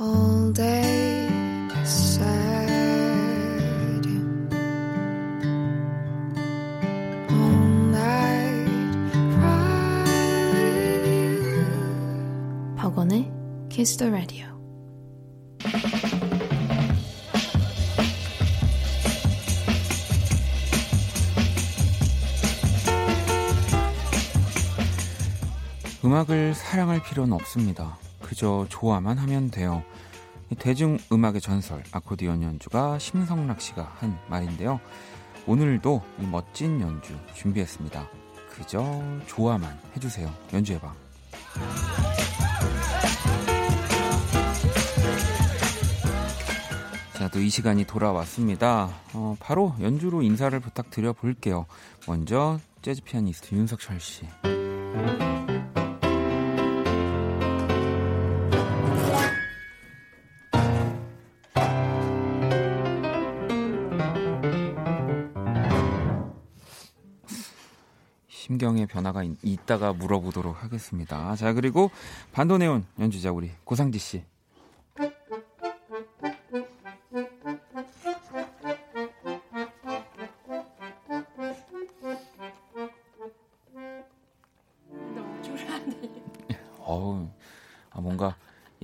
[0.00, 1.86] All day 박
[13.82, 14.46] Kiss the Radio.
[26.04, 27.98] 음악을 사랑할 필요는 없습니다.
[28.20, 29.82] 그저 좋아만 하면 돼요.
[30.60, 34.78] 대중 음악의 전설 아코디언 연주가 심성락 씨가 한 말인데요.
[35.48, 38.08] 오늘도 이 멋진 연주 준비했습니다.
[38.48, 40.32] 그저 좋아만 해주세요.
[40.52, 40.94] 연주해봐.
[47.32, 48.90] 또 이 시간이 돌아왔습니다.
[49.14, 51.64] 어, 바로 연주로 인사를 부탁드려 볼게요.
[52.06, 54.26] 먼저 재즈 피아니스트 윤석철 씨.
[68.28, 71.34] 심경의 변화가 있, 다가 물어보도록 하겠습니다.
[71.36, 71.90] 자, 그리고
[72.32, 74.22] 반도네온 연주자 우리 고상지 씨.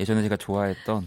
[0.08, 1.06] 예전에 제가 좋아했던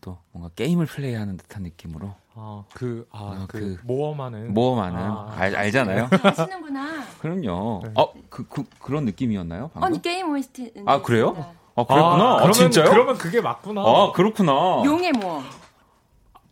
[0.00, 2.14] 또 뭔가 게임을 플레이하는 듯한 느낌으로.
[2.36, 4.54] 아, 그, 아, 어, 그, 그, 모험하는.
[4.54, 4.98] 모험하는.
[5.00, 6.08] 아, 알, 알잖아요.
[6.22, 7.02] 하시는구나.
[7.20, 7.80] 그럼요.
[7.84, 7.90] 네.
[7.96, 9.70] 어, 그, 그, 그 런 느낌이었나요?
[9.74, 9.88] 방금?
[9.88, 10.74] 아니, 게임 OST.
[10.86, 11.30] 아, 그래요?
[11.74, 12.24] 아, 그랬구나.
[12.34, 12.88] 아, 그러면, 진짜요?
[12.88, 13.80] 그러면 그게 맞구나.
[13.82, 14.52] 아, 그렇구나.
[14.84, 15.44] 용의 모험.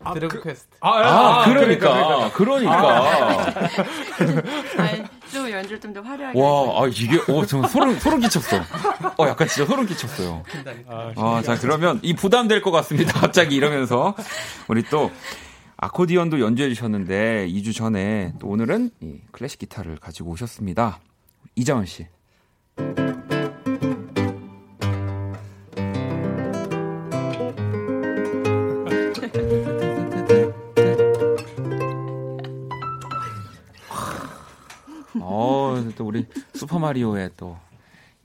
[0.03, 0.77] 아, 드래곤, 그, 퀘스트.
[0.81, 2.31] 아, 아, 아 그러니까.
[2.31, 2.33] 그러니까.
[2.33, 3.45] 그러니까.
[5.59, 6.41] 연주를 좀 더 화려하게.
[6.41, 8.59] 와, 아, 이게, 어, 저 소름, 소름 끼쳤어.
[9.19, 10.43] 어, 약간 진짜 소름 끼쳤어요.
[10.89, 13.13] 아, 아 자, 그러면 이 부담될 것 같습니다.
[13.21, 14.15] 갑자기 이러면서.
[14.69, 15.11] 우리 또,
[15.77, 21.01] 아코디언도 연주해 주셨는데, 2주 전에 또 오늘은 이 클래식 기타를 가지고 오셨습니다.
[21.57, 22.07] 이자원 씨.
[35.97, 37.57] 또 우리 슈퍼마리오의 또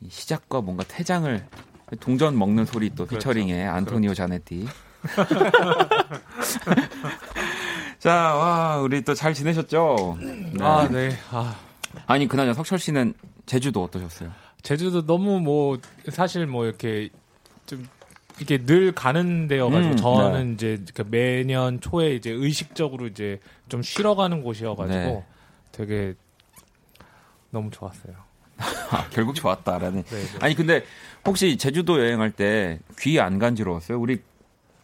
[0.10, 1.46] 시작과 뭔가 퇴장을
[2.00, 3.18] 동전 먹는 소리 또 그렇죠.
[3.18, 4.16] 피처링의 안토니오 그렇죠.
[4.16, 4.68] 자네티.
[8.00, 10.18] 자, 와, 우리 또 잘 지내셨죠?
[10.20, 10.52] 네.
[10.62, 11.12] 아, 네.
[11.32, 11.56] 아.
[12.08, 13.14] 아니, 그나저나 석철 씨는
[13.46, 14.32] 제주도 어떠셨어요?
[14.62, 15.78] 제주도 너무 뭐,
[16.10, 17.10] 사실 뭐 이렇게
[17.66, 17.88] 좀
[18.40, 20.74] 이게 늘 가는 데여가지고 음, 저는 네.
[20.74, 25.26] 이제 그 매년 초에 이제 의식적으로 이제 좀 쉬러 가는 곳이어가지고 네.
[25.72, 26.16] 되게
[27.54, 28.14] 너무 좋았어요.
[28.58, 30.04] 아, 결국 좋았다라는.
[30.04, 30.28] 네, 네.
[30.42, 30.84] 아니 근데
[31.26, 34.00] 혹시 제주도 여행할 때 귀 안 간지러웠어요?
[34.00, 34.22] 우리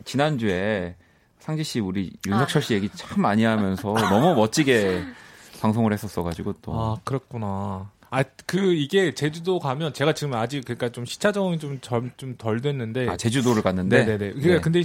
[0.06, 0.96] 지난주에
[1.40, 5.04] 상지 씨 우리 윤석철 씨 얘기 참 많이 하면서 너무 멋지게
[5.62, 6.74] 방송을 했었어 가지고 또.
[6.74, 7.92] 아 그렇구나.
[8.12, 13.10] 아 그 이게 제주도 가면 제가 지금 아직 그러니까 좀 시차 적응이 좀좀 덜 됐는데.
[13.10, 14.06] 아 제주도를 갔는데.
[14.06, 14.34] 네 네네.
[14.34, 14.62] 그러니까 네.
[14.62, 14.84] 근데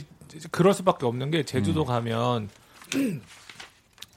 [0.51, 1.87] 그럴 수밖에 없는 게 제주도 음.
[1.87, 2.49] 가면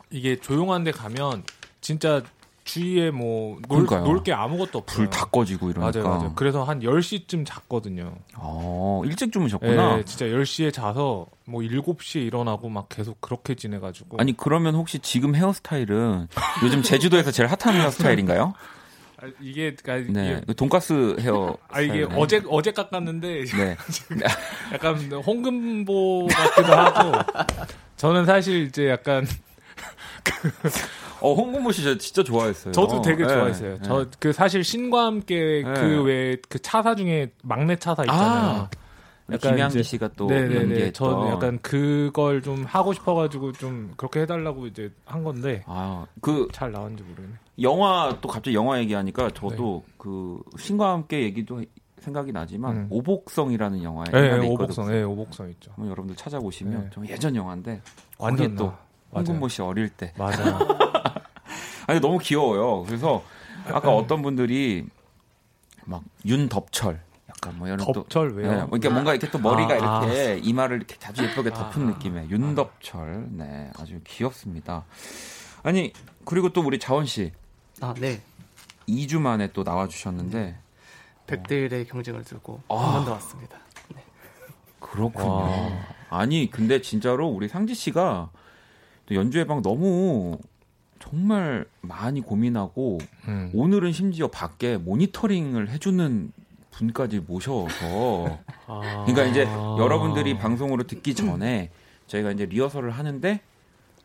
[0.10, 1.44] 이게 조용한 데 가면
[1.82, 2.22] 진짜
[2.68, 3.58] 주위에 뭐.
[3.68, 4.98] 놀 게 아무것도 없어요.
[4.98, 6.00] 불 다 꺼지고 이러니까.
[6.00, 6.34] 맞아요, 맞아요.
[6.36, 8.14] 그래서 한 10시쯤 잤거든요.
[8.36, 10.00] 어, 일찍 주무셨구나.
[10.00, 14.18] 예, 진짜 10시에 자서 뭐 7시에 일어나고 막 계속 그렇게 지내 가지고.
[14.20, 16.28] 아니 그러면 혹시 지금 헤어스타일은
[16.64, 18.54] 요즘 제주도에서 제일 핫한 헤어스타일인가요?
[19.20, 21.58] 아, 이게, 그러니까 네, 이게, 돈가스 헤어.
[21.72, 22.16] 아, 이게 스타일이네.
[22.22, 23.76] 어제, 어제 깎았는데 네.
[24.74, 27.12] 약간 홍금보 같기도 하고
[27.96, 29.26] 저는 사실 이제 약간
[31.22, 32.72] 어 홍금보 씨 진짜, 진짜 좋아했어요.
[32.74, 33.78] 저도 되게 네, 좋아했어요.
[33.78, 33.82] 네.
[33.82, 35.74] 저그 사실 신과 함께 네.
[35.74, 38.70] 그외그 차사 중에 막내 차사 있잖아요.
[39.30, 40.56] 약간 김양기 씨가 또 네네네.
[40.56, 40.94] 연기했던.
[40.94, 46.72] 저는 약간 그걸 좀 하고 싶어가지고 좀 그렇게 해달라고 이제 한 건데 아 그 잘
[46.72, 47.34] 나왔는지 모르겠네.
[47.62, 51.62] 영화 또 갑자기 영화 얘기하니까 저도 그 신과 함께 얘기도
[52.00, 52.80] 생각이 나지만 네.
[52.82, 52.88] 음.
[52.90, 54.48] 오복성이라는 영화에 네, 네.
[54.48, 55.72] 오복성, 네, 오복성 있죠.
[55.72, 56.90] 한번 여러분들 찾아보시면 네.
[56.92, 57.82] 좀 예전 영화인데
[58.18, 58.72] 완전 또
[59.12, 59.48] 맞아요.
[59.50, 60.58] 씨 어릴 때 맞아요.
[61.88, 62.84] 아니 너무 귀여워요.
[62.84, 63.24] 그래서
[63.66, 64.86] 아까 어떤 분들이
[65.86, 68.52] 막 윤덕철 약간 뭐 이런 또 덥철 왜요?
[68.52, 71.86] 네, 뭐 이렇게 뭔가 이렇게 또 머리가 아, 이렇게 이마를 이렇게 아주 예쁘게 덮은 아,
[71.92, 73.28] 느낌의 윤덕철.
[73.32, 74.84] 네, 아주 귀엽습니다.
[75.64, 75.94] 아니
[76.26, 77.32] 그리고 또 우리 자원 씨
[77.82, 78.22] 아, 네.
[78.88, 80.58] 2주 만에 또 나와 주셨는데
[81.26, 82.76] 백들의 경쟁을 들고 아.
[82.76, 83.58] 한번 더 왔습니다.
[84.80, 85.30] 그렇군요.
[85.30, 85.70] 와.
[86.10, 88.30] 아니 근데 진짜로 우리 상지 씨가
[89.06, 90.38] 또 연주회 방 너무
[91.10, 93.50] 정말 많이 고민하고 음.
[93.54, 96.32] 오늘은 심지어 밖에 모니터링을 해주는
[96.72, 99.06] 분까지 모셔서 아.
[99.08, 101.72] 그러니까 이제 여러분들이 방송으로 듣기 전에
[102.08, 103.40] 저희가 이제 리허설을 하는데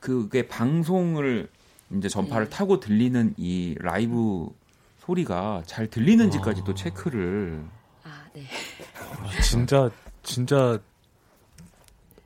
[0.01, 1.49] 그게 방송을
[1.97, 4.49] 이제 전파를 타고 들리는 이 라이브
[5.01, 7.65] 소리가 잘 들리는지까지 또 체크를
[8.05, 8.43] 아, 네.
[9.43, 9.91] 진짜
[10.23, 10.79] 진짜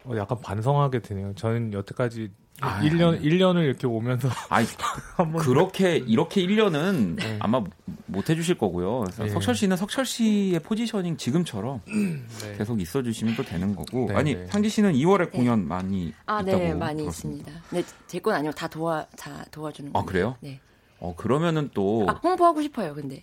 [0.04, 1.34] 어, 약간 반성하게 되네요.
[1.34, 2.30] 저는 여태까지
[2.62, 4.66] 아, 1년 1년을 이렇게 오면서 아니
[5.16, 7.36] 한번 그렇게 이렇게 1년은 네.
[7.40, 7.62] 아마
[8.06, 9.04] 못 해주실 거고요.
[9.22, 9.28] 예.
[9.28, 12.56] 석철 씨는 석철 씨의 포지셔닝 지금처럼 네.
[12.56, 14.06] 계속 있어 주시면 또 되는 거고.
[14.08, 14.46] 네, 아니 네.
[14.46, 17.50] 상지 씨는 2월에 공연 많이 아, 있다고 네, 많이 들었습니다.
[17.50, 17.66] 있습니다.
[17.70, 20.10] 네, 제 건 아니고 다 도와 다 도와주는 아 건데.
[20.12, 20.36] 그래요?
[20.40, 20.60] 네.
[20.98, 22.94] 어 그러면은 또 아, 홍보하고 싶어요.
[22.94, 23.22] 근데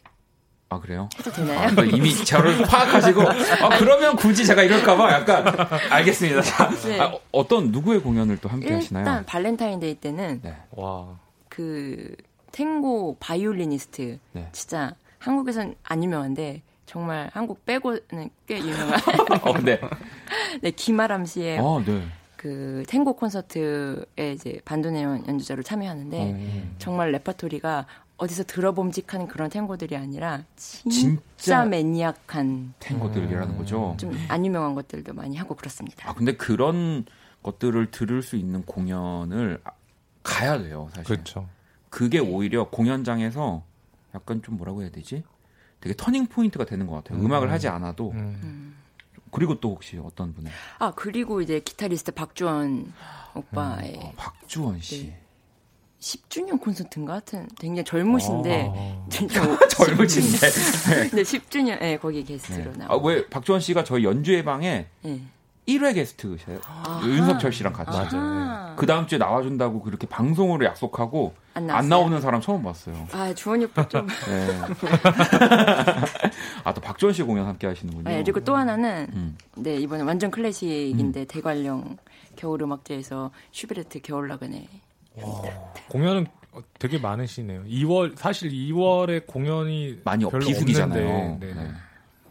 [0.74, 1.08] 아 그래요?
[1.20, 1.60] 해도 되나요?
[1.60, 5.46] 아, 또 이미 저를 파악하시고 아 그러면 굳이 제가 이럴까봐 약간
[5.92, 6.42] 알겠습니다.
[6.42, 7.00] 자, 네.
[7.00, 9.04] 아, 어떤 누구의 공연을 또 함께 하시나요?
[9.04, 10.56] 일단 발렌타인데이 때는 네.
[10.72, 11.20] 와.
[11.50, 12.16] 그
[12.52, 14.50] 탱고 바이올리니스트 네.
[14.52, 19.00] 진짜 한국에선 안 유명한데 정말 한국 빼고는 꽤 유명한
[19.44, 19.80] 어, 네.
[20.62, 22.04] 네 김아람 씨의 어, 네.
[22.36, 26.76] 그 탱고 콘서트에 이제 반도네온 연주자로 참여하는데 어.
[26.78, 27.86] 정말 레퍼토리가
[28.18, 33.96] 어디서 들어봄직한 그런 탱고들이 아니라 진짜, 진짜 매니악한 탱고들이라는 거죠.
[34.00, 36.10] 좀 안 유명한 것들도 많이 하고 그렇습니다.
[36.10, 37.06] 아 근데 그런
[37.42, 39.72] 것들을 들을 수 있는 공연을 아-
[40.22, 41.04] 가야 돼요, 사실.
[41.16, 41.50] 그렇죠.
[41.90, 43.64] 그게 오히려 공연장에서
[44.16, 45.24] 약간 좀 뭐라고 해야 되지?
[45.82, 47.20] 되게 turning point가 되는 것 같아요.
[47.20, 47.32] 음.
[47.32, 48.12] 음악을 하지 않아도.
[48.12, 48.76] 음.
[49.32, 52.94] 그리고 또 혹시 어떤 분의 아 그리고 이제 기타리스트 박주원
[53.34, 55.08] 오빠의 어, 박주원 씨.
[55.08, 55.20] 네.
[56.04, 59.06] 10주년 콘서트인가 하여튼 굉장히 젊으신데 아.
[59.10, 60.50] 진짜 젊으신데.
[61.16, 62.78] 네 10주년 네 거기 게스트로 네.
[62.80, 62.94] 나와.
[62.94, 65.22] 아, 왜 박주원 씨가 저희 연주회 방에 네.
[65.66, 66.60] 1회 게스트세요.
[67.06, 67.92] 윤석철 씨랑 같이.
[67.92, 68.10] 맞아요.
[68.16, 71.88] 아, 그 다음 주에 나와준다고 그렇게 방송으로 약속하고 안, 안?
[71.88, 73.08] 나오는 사람 처음 봤어요.
[73.14, 74.06] 아 주원이 오빠 좀.
[74.28, 74.60] 네.
[76.66, 78.10] 아, 또 박주원 씨 공연 함께 하시는군요.
[78.10, 79.38] 네, 그리고 또 하나는 음.
[79.56, 81.96] 네 이번에 완전 클래식인데 대관령
[82.36, 84.68] 겨울음악제에서 슈베르트 겨울나그네.
[85.90, 87.64] 공연은 어, 되게 많으시네요.
[87.64, 91.08] 2월 사실 2월에 공연이 많이 별로 비수기잖아요.
[91.08, 91.64] 없는데, 네.
[91.64, 91.72] 네.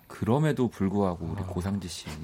[0.07, 2.15] 그럼에도 불구하고 우리 고상지 씨는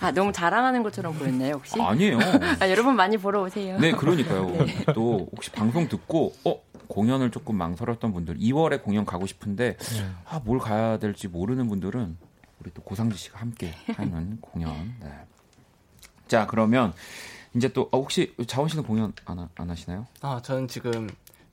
[0.00, 1.80] 아 너무 자랑하는 것처럼 보였나요 혹시?
[1.80, 2.18] 아니에요.
[2.58, 3.78] 아, 여러분 많이 보러 오세요.
[3.78, 4.48] 네, 그러니까요.
[4.94, 10.10] 또 혹시 방송 듣고 어 공연을 조금 망설였던 분들 2월에 공연 가고 싶은데 네.
[10.26, 12.16] 아뭘 가야 될지 모르는 분들은
[12.58, 14.74] 우리 또 고상지 씨가 함께 하는 공연.
[15.00, 15.08] 네.
[16.26, 16.92] 자 그러면
[17.54, 20.06] 이제 또 어, 혹시 자원 씨는 공연 안, 하- 안 하시나요?
[20.20, 21.08] 아, 저는 지금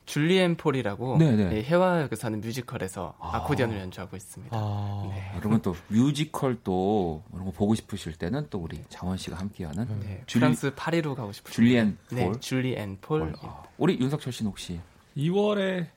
[0.06, 1.56] 줄리엔 폴이라고 네네.
[1.58, 3.44] 예, 해화역에서 하는 뮤지컬에서 아.
[3.44, 4.56] 코디언을 연주하고 있습니다.
[4.58, 5.08] 아.
[5.10, 5.32] 네.
[5.36, 10.24] 여러분 또 뮤지컬 또 이런 거 보고 싶으실 때는 또 우리 자원 씨가 함께하는 네,
[10.26, 11.52] 줄리- 프랑스 파리로 가고 싶어요.
[11.54, 12.40] 줄리엔 네, 폴.
[12.40, 13.34] 줄리엔 폴.
[13.42, 14.80] 아, 우리 윤석철 씨는 혹시
[15.18, 15.88] 2월에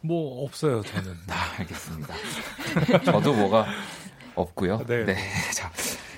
[0.00, 1.12] 뭐 없어요 저는.
[1.30, 2.14] 아, 알겠습니다.
[3.04, 3.66] 저도 뭐가
[4.34, 4.78] 없고요.
[4.86, 5.04] 네.
[5.04, 5.16] 네.
[5.54, 5.70] 자,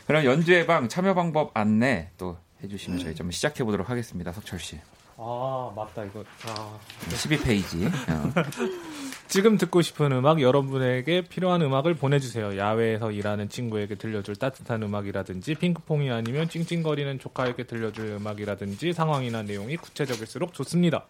[0.07, 4.33] 그럼 연주회 방 참여 방법 안내 또 해주시면 저희 좀 시작해 보도록 하겠습니다.
[4.33, 4.79] 석철 씨.
[5.19, 6.25] 아 맞다 이거.
[6.49, 6.79] 아.
[7.09, 7.87] 12페이지.
[7.87, 8.33] 어.
[9.29, 12.57] 지금 듣고 싶은 음악 여러분에게 필요한 음악을 보내주세요.
[12.57, 20.53] 야외에서 일하는 친구에게 들려줄 따뜻한 음악이라든지 핑크퐁이 아니면 찡찡거리는 조카에게 들려줄 음악이라든지 상황이나 내용이 구체적일수록
[20.55, 21.07] 좋습니다.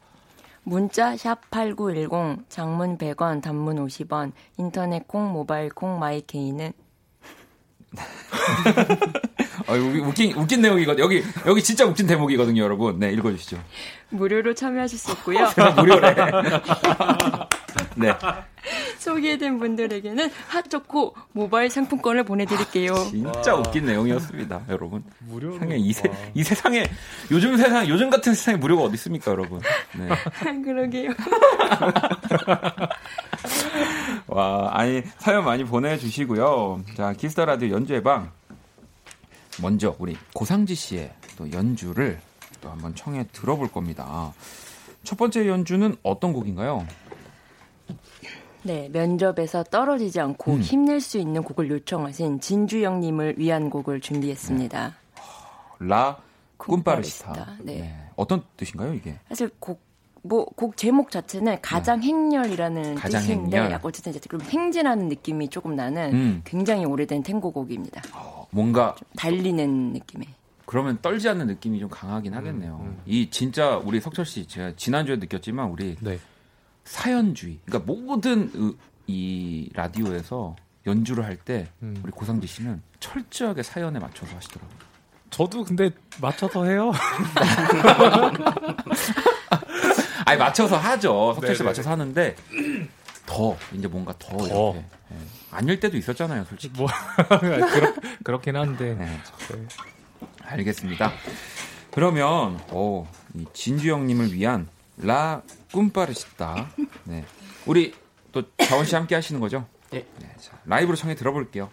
[0.62, 6.72] 문자 샵 8910, 장문 100원, 단문 50원, 인터넷 콩, 모바일 콩, 마이케이는
[9.66, 11.04] 어, 웃긴, 웃긴 내용이거든요.
[11.04, 12.98] 여기, 여기 진짜 웃긴 대목이거든요, 여러분.
[12.98, 13.58] 네, 읽어주시죠.
[14.10, 15.48] 무료로 참여하실 수 있고요.
[15.76, 16.14] 무료래.
[17.96, 18.12] 네.
[18.98, 22.94] 소개된 분들에게는 핫초코 모바일 상품권을 보내드릴게요.
[23.10, 25.02] 진짜 웃긴 내용이었습니다, 여러분.
[25.20, 25.52] 무료.
[25.52, 26.84] 세상에 이, 세, 이 세상에
[27.30, 29.60] 요즘 세상 요즘 같은 세상에 무료가 어디 있습니까, 여러분?
[29.96, 30.08] 네.
[30.62, 31.10] 그러게요.
[34.36, 36.82] 와, 아니 사연 많이 보내주시고요.
[36.94, 38.30] 자, Kiss the Radio 연주의 방
[39.62, 42.20] 먼저 우리 고상지 씨의 또 연주를
[42.60, 44.34] 또 한번 청해 들어볼 겁니다.
[45.04, 46.86] 첫 번째 연주는 어떤 곡인가요?
[48.62, 50.60] 네, 면접에서 떨어지지 않고 음.
[50.60, 54.96] 힘낼 수 있는 곡을 요청하신 진주영님을 위한 곡을 준비했습니다.
[55.78, 56.18] 라
[56.58, 57.32] 꿈빠르시타.
[57.32, 57.62] 꿈빠르시타.
[57.62, 58.10] 네.
[58.16, 59.18] 어떤 뜻인가요, 이게?
[59.30, 59.80] 사실 곡,
[60.28, 62.94] 뭐, 곡 제목 자체는 가장 행렬이라는 네.
[62.94, 63.72] 가장 뜻인데, 행렬.
[63.72, 66.42] 약 어쨌든 이제 좀 행진하는 느낌이 조금 나는 음.
[66.44, 68.02] 굉장히 오래된 탱고곡입니다.
[68.14, 70.26] 어, 뭔가 달리는 느낌의.
[70.64, 72.80] 그러면 떨지 않는 느낌이 좀 강하긴 하겠네요.
[72.82, 72.98] 음.
[73.06, 76.18] 이 진짜 우리 석철 씨 제가 지난주에 느꼈지만 우리 네.
[76.84, 77.60] 사연주의.
[77.64, 78.74] 그러니까 모든 으-
[79.06, 80.56] 이 라디오에서
[80.86, 81.96] 연주를 할때 음.
[82.02, 84.76] 우리 고상지 씨는 철저하게 사연에 맞춰서 하시더라고요.
[85.30, 86.92] 저도 근데 맞춰서 해요.
[90.26, 91.32] 아니 맞춰서 하죠.
[91.34, 91.62] 석철 씨.
[91.62, 92.36] 맞춰서 하는데
[93.26, 94.46] 더 이제 뭔가 더, 더.
[94.46, 95.16] 이렇게 예.
[95.50, 96.76] 아닐 때도 있었잖아요, 솔직히.
[96.76, 96.88] 뭐
[97.40, 98.94] 그렇, 그렇긴 한데.
[98.94, 99.18] 네.
[100.42, 101.12] 알겠습니다.
[101.92, 104.68] 그러면 오, 이 진주영님을 위한
[104.98, 106.68] 라 꿈빠르시다.
[107.04, 107.24] 네.
[107.64, 107.94] 우리
[108.32, 109.66] 또 자원 씨 함께 하시는 거죠?
[109.94, 110.04] 예.
[110.18, 111.70] 네, 자, 라이브로 청해 들어볼게요.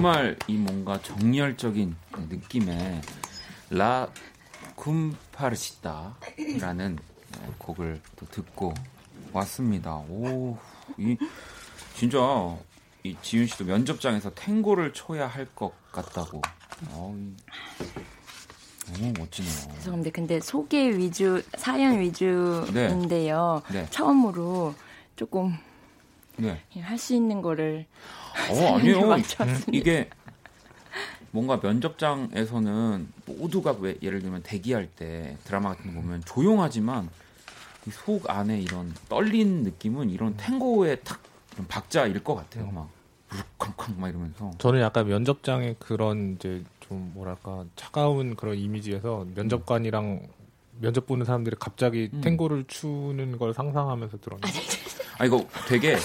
[0.00, 1.94] 정말 이 뭔가 정열적인
[2.30, 3.02] 느낌의
[3.68, 4.08] 라
[4.74, 6.98] 쿰파르시다라는
[7.58, 8.72] 곡을 또 듣고
[9.34, 9.96] 왔습니다.
[10.08, 10.56] 오,
[10.96, 11.18] 이
[11.94, 12.18] 진짜
[13.02, 16.40] 이 지윤 씨도 면접장에서 탱고를 쳐야 할 것 같다고.
[16.92, 17.14] 어,
[18.94, 19.52] 너무 멋지네요.
[19.74, 20.10] 죄송합니다.
[20.14, 23.62] 근데 소개 위주, 사연 위주인데요.
[23.70, 23.82] 네.
[23.82, 23.86] 네.
[23.90, 24.74] 처음으로
[25.16, 25.58] 조금
[26.36, 26.60] 네.
[26.80, 27.86] 할수 있는 거를
[28.50, 29.16] 어, 아니요.
[29.72, 30.08] 이게
[31.32, 37.08] 뭔가 면접장에서는 모두가 왜 예를 들면 대기할 때 드라마 같은 거 보면 조용하지만
[37.86, 41.20] 이속 안에 이런 떨린 느낌은 이런 탱고의 탁
[41.54, 42.70] 이런 박자일 것 같아요.
[42.72, 42.90] 막
[43.58, 44.50] 쿵쾅 막 이러면서.
[44.58, 50.26] 저는 약간 면접장의 그런 이제 좀 뭐랄까 차가운 그런 이미지에서 면접관이랑
[50.80, 52.20] 면접 보는 사람들이 갑자기 음.
[52.20, 54.48] 탱고를 추는 걸 상상하면서 들었는데
[55.20, 55.96] 아 이거 되게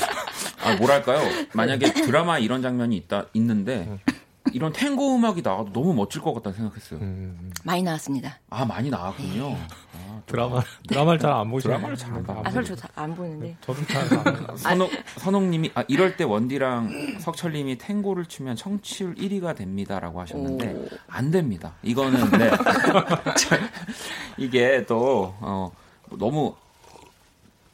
[0.62, 1.22] 아 뭐랄까요?
[1.54, 3.98] 만약에 드라마 이런 장면이 있다 있는데
[4.52, 7.00] 이런 탱고 음악이 나와도 너무 멋질 것 같다 생각했어요.
[7.00, 8.40] 음, 많이 나왔습니다.
[8.50, 9.56] 아 많이 나왔군요.
[9.94, 11.78] 아, 드라마 드라마를 잘 안 보시나요?
[11.78, 12.26] 드라마를 잘안.
[12.28, 13.56] 아, 그걸 저안 보는데.
[13.62, 14.58] 저도 잘안 봐요.
[14.58, 20.88] 선옥 선옥님이 아 이럴 때 원디랑 석철님이 탱고를 추면 청취율 1위가 됩니다라고 하셨는데 오.
[21.08, 21.74] 안 됩니다.
[21.84, 22.52] 이거는 네.
[24.38, 25.72] 이게 또 어,
[26.12, 26.54] 너무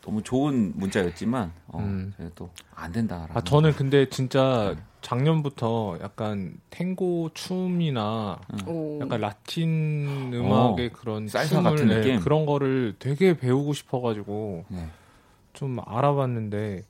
[0.02, 2.14] 너무 좋은 문자였지만 어, 음.
[2.36, 3.38] 또안 된다라는.
[3.38, 9.00] 아 저는 근데 진짜 작년부터 약간 탱고 춤이나 오.
[9.02, 11.28] 약간 라틴 음악의 그런 어.
[11.28, 12.20] 살사 춤을 같은 네, 느낌?
[12.20, 14.88] 그런 거를 되게 배우고 싶어가지고 네.
[15.54, 16.84] 좀 알아봤는데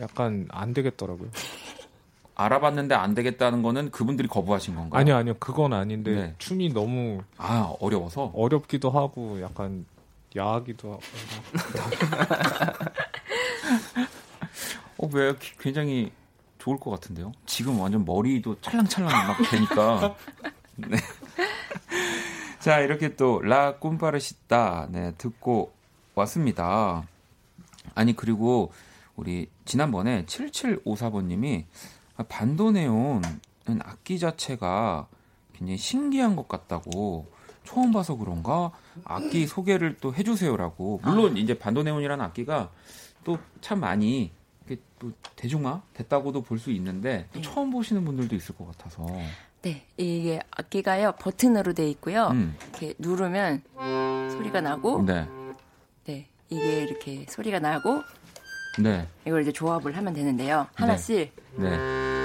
[0.00, 1.28] 약간 안 되겠더라고요.
[2.38, 5.00] 알아봤는데 안 되겠다는 거는 그분들이 거부하신 건가요?
[5.00, 6.34] 아니요 아니요 그건 아닌데 네.
[6.38, 8.30] 춤이 너무 아 어려워서.
[8.34, 9.86] 어렵기도 하고 약간
[10.36, 11.02] 야하기도 하고
[14.98, 16.12] 어, 왜 굉장히
[16.58, 17.32] 좋을 것 같은데요?
[17.46, 20.14] 지금 완전 머리도 찰랑찰랑 막 되니까.
[20.76, 20.98] 네.
[22.58, 25.72] 자, 이렇게 또, 라 꿈파르시다, 네, 듣고
[26.16, 27.06] 왔습니다.
[27.94, 28.72] 아니, 그리고,
[29.14, 31.66] 우리, 지난번에 7754번님이,
[32.16, 33.22] 아, 반도네온은
[33.84, 35.06] 악기 자체가
[35.52, 37.30] 굉장히 신기한 것 같다고,
[37.66, 38.70] 처음 봐서 그런가?
[39.04, 41.00] 악기 소개를 또 해주세요라고.
[41.04, 42.70] 물론, 이제 반도네온이라는 악기가
[43.24, 44.30] 또 참 많이
[44.66, 49.04] 이게 또 대중화 됐다고도 볼 수 있는데 또 처음 보시는 분들도 있을 것 같아서
[49.62, 52.28] 네, 이게 악기가요 버튼으로 돼 있고요.
[52.28, 52.56] 음.
[52.70, 53.62] 이렇게 누르면
[54.30, 55.26] 소리가 나고, 네.
[56.04, 58.02] 네, 이게 이렇게 소리가 나고
[58.78, 60.68] 네, 이걸 이제 조합을 하면 되는데요.
[60.74, 61.66] 하나씩 네.
[61.66, 62.15] 오,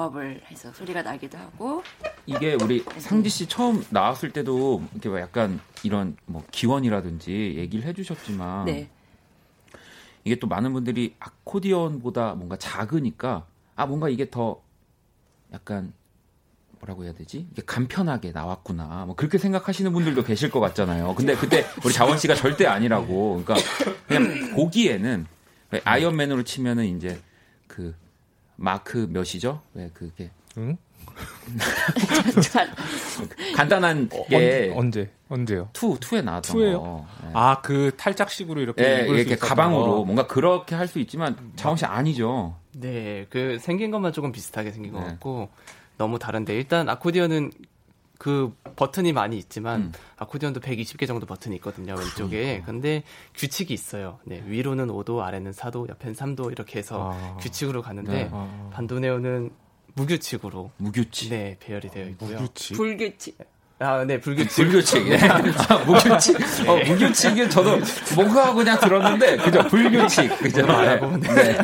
[0.00, 1.82] 조합을 해서 소리가 나기도 하고,
[2.24, 8.64] 이게 우리 상지 씨 처음 나왔을 때도 이렇게 뭐 약간 이런 뭐 기원이라든지 얘기를 해주셨지만
[8.64, 8.88] 네,
[10.24, 13.46] 이게 또 많은 분들이 아코디언보다 뭔가 작으니까
[13.76, 14.62] 아 뭔가 이게 더
[15.52, 15.92] 약간
[16.78, 17.46] 뭐라고 해야 되지?
[17.52, 19.04] 이게 간편하게 나왔구나.
[19.04, 21.14] 뭐 그렇게 생각하시는 분들도 계실 것 같잖아요.
[21.14, 23.42] 근데 그때 우리 자원 씨가 절대 아니라고.
[23.44, 23.54] 그러니까
[24.08, 25.26] 그냥 보기에는
[25.72, 27.20] 왜 아이언맨으로 치면은 이제
[27.66, 27.94] 그
[28.64, 29.62] 마크 몇이죠?
[29.74, 30.76] 왜 그게 응?
[32.42, 32.70] 잘-
[33.56, 35.68] 간단한 게 언, 언제 언제 요?
[35.72, 36.80] two two에 나왔던 two예요?
[36.80, 37.06] 거.
[37.24, 37.30] 네.
[37.32, 40.04] 아그 탈착식으로 이렇게 예, 입을 수 이렇게 가방으로 거.
[40.04, 42.56] 뭔가 그렇게 할 수 있지만 자원 씨 아니죠.
[42.72, 45.06] 네, 그 생긴 것만 조금 비슷하게 생긴 것 네.
[45.06, 45.48] 같고
[45.96, 47.50] 너무 다른데 일단 아코디언은
[48.20, 49.92] 그 버튼이 많이 있지만 음.
[50.18, 52.62] 아코디언도 120개 정도 버튼이 있거든요 왼쪽에.
[52.66, 53.02] 근데
[53.34, 54.18] 규칙이 있어요.
[54.24, 57.36] 네, 위로는 5도, 아래는 4도, 옆엔 3도 이렇게 해서 아.
[57.40, 58.28] 규칙으로 가는데 네.
[58.30, 59.48] 아, 반도네온은
[59.94, 61.30] 무규칙으로 무규칙.
[61.30, 62.36] 네 배열이 되어 있고요.
[62.40, 62.76] 무규칙.
[62.76, 63.38] 불규칙.
[63.78, 64.54] 아, 네 불규칙.
[64.68, 65.08] 불규칙.
[65.08, 65.18] 네.
[65.26, 65.38] 아,
[65.86, 66.36] 무규칙.
[66.68, 67.78] 어, 무규칙은 저도
[68.14, 69.66] 뭔가 하고 그냥 들었는데, 그죠?
[69.66, 70.38] 불규칙.
[70.40, 70.66] 그죠?
[70.66, 71.56] 알아보면 네.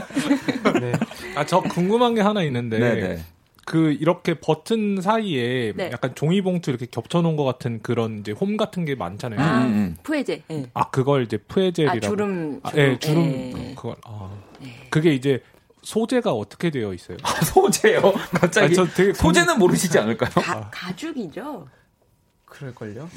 [0.81, 0.93] 네.
[1.37, 3.25] 아 저 궁금한 게 하나 있는데 네, 네.
[3.67, 5.91] 그 이렇게 버튼 사이에 네.
[5.93, 9.41] 약간 종이 봉투 이렇게 겹쳐 놓은 것 같은 그런 이제 홈 같은 게 많잖아요.
[9.41, 9.97] 아, 음, 음.
[10.05, 10.45] 푸에제.
[10.47, 10.71] 네.
[10.73, 11.99] 아 그걸 이제 푸에젤이라고.
[11.99, 12.61] 아, 주름.
[12.62, 13.75] 아, 예, 주름 예.
[13.75, 14.69] 그걸 아 네.
[14.89, 15.43] 그게 이제
[15.83, 17.17] 소재가 어떻게 되어 있어요?
[17.53, 18.01] 소재요?
[18.35, 18.67] 갑자기.
[18.67, 20.31] 아니, 저 되게 소재는 모르시지 않을까요?
[20.31, 21.67] 가, 가죽이죠.
[22.45, 23.09] 그럴걸요?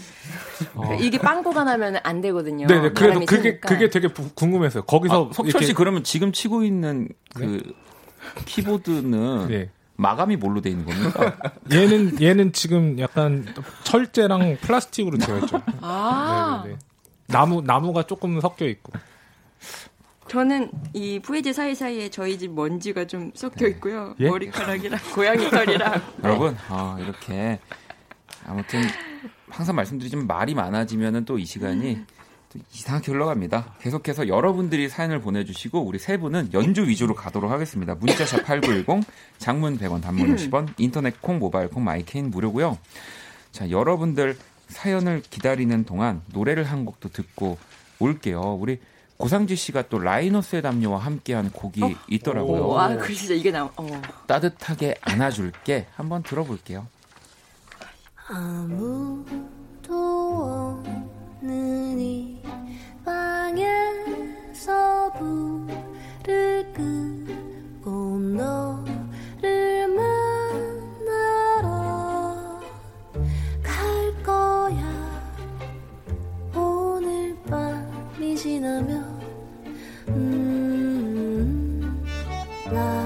[0.74, 0.98] 어.
[1.00, 2.66] 이게 빵꾸가 나면 안 되거든요.
[2.66, 3.70] 네네 그래서 바람이 그게 새니까.
[3.70, 4.82] 그게 되게 부- 궁금했어요.
[4.86, 7.62] 거기서 아, 석철 씨 이렇게- 그러면 지금 치고 있는 그
[8.46, 9.70] 키보드는 네.
[10.00, 11.36] 마감이 뭘로 돼 있는 겁니까?
[11.72, 13.46] 얘는 얘는 지금 약간
[13.84, 15.62] 철제랑 플라스틱으로 되어 있죠.
[15.82, 16.80] 아, 네네네.
[17.28, 18.94] 나무 나무가 조금 섞여 있고.
[20.30, 24.16] 저는 이 푸에제 사이사이에 저희 집 먼지가 좀 섞여 있고요.
[24.20, 24.30] 예?
[24.30, 26.02] 머리카락이랑 고양이 털이랑.
[26.24, 27.60] 여러분, 아, 이렇게
[28.48, 28.82] 아무튼
[29.50, 32.00] 항상 말씀드리지만 말이 많아지면은 또 이 시간이
[32.52, 33.76] 또 이상하게 흘러갑니다.
[33.80, 37.96] 계속해서 여러분들이 사연을 보내주시고 우리 세 분은 연주 위주로 가도록 하겠습니다.
[37.96, 42.78] 문자샵 8910, 장문 100원, 단문 50원, 인터넷 콩, 모바일 콩, My K는 무료고요.
[43.52, 44.36] 자, 여러분들
[44.68, 47.58] 사연을 기다리는 동안 노래를 한 곡도 듣고
[48.00, 48.58] 올게요.
[48.60, 48.80] 우리
[49.18, 52.68] 고상지 씨가 또 라이너스의 담요와 함께한 곡이 있더라고요.
[52.68, 53.66] 오, 아, 그 진짜 이게 나.
[53.66, 54.02] 어.
[54.28, 56.88] 따뜻하게 안아줄게 한번 들어볼게요.
[58.28, 59.44] 아무도
[61.40, 62.42] 없는 이
[63.06, 64.62] 방에서
[65.14, 69.88] 불을 끄고 너를
[71.64, 71.72] 만나러
[73.64, 75.34] 갈 거야
[76.54, 79.20] 오늘 밤이 지나면
[80.10, 82.04] 음,
[82.72, 82.99] 라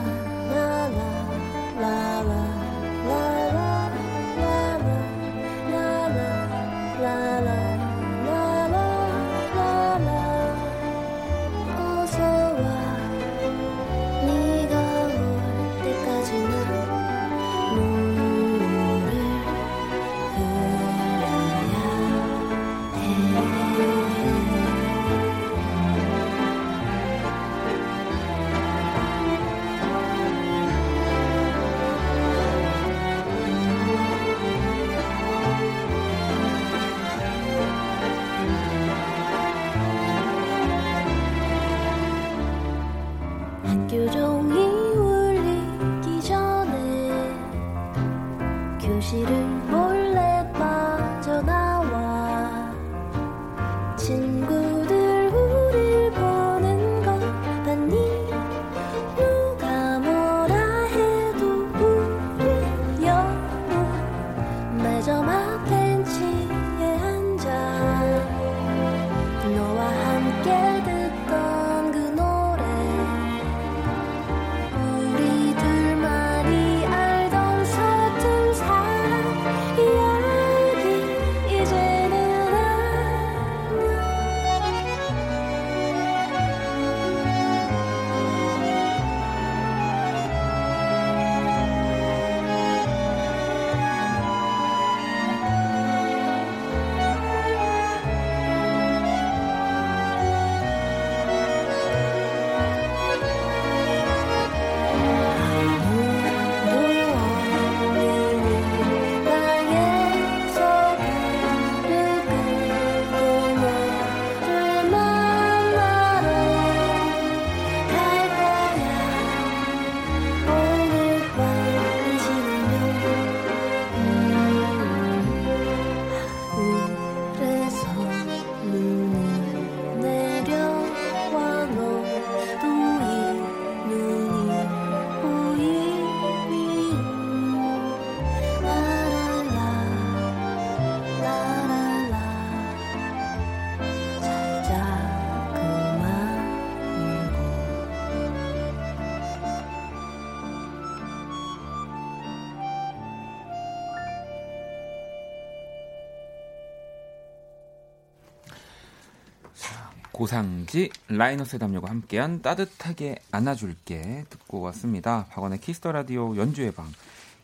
[160.14, 165.26] 고상지 라이너스 담요가 함께한 따뜻하게 안아줄게 듣고 왔습니다.
[165.32, 166.88] 박원의 Kiss the Radio 연주의 방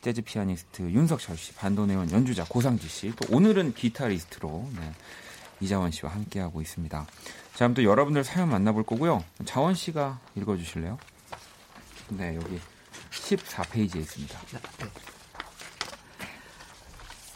[0.02, 4.92] 재즈 피아니스트 윤석철 씨, 반도네온 연주자 고상지 씨, 또 오늘은 기타리스트로 네,
[5.60, 7.06] 이자원 씨와 함께하고 있습니다.
[7.06, 9.24] 자, 그럼 또 여러분들 사연 만나볼 거고요.
[9.46, 11.00] 자원 씨가 읽어주실래요?
[12.10, 12.62] 네, 여기
[13.10, 14.40] 14페이지에 있습니다.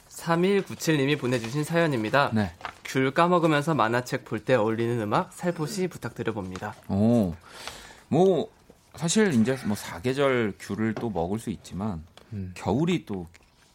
[0.09, 2.29] 3197님이 보내주신 사연입니다.
[2.33, 2.53] 네.
[2.93, 6.75] 귤 까먹으면서 만화책 볼 때 어울리는 음악 살포시 부탁드려봅니다.
[6.89, 7.33] 오,
[8.07, 8.49] 뭐
[8.93, 12.51] 사실 이제 뭐 사계절 귤을 또 먹을 수 있지만 음.
[12.55, 13.25] 겨울이 또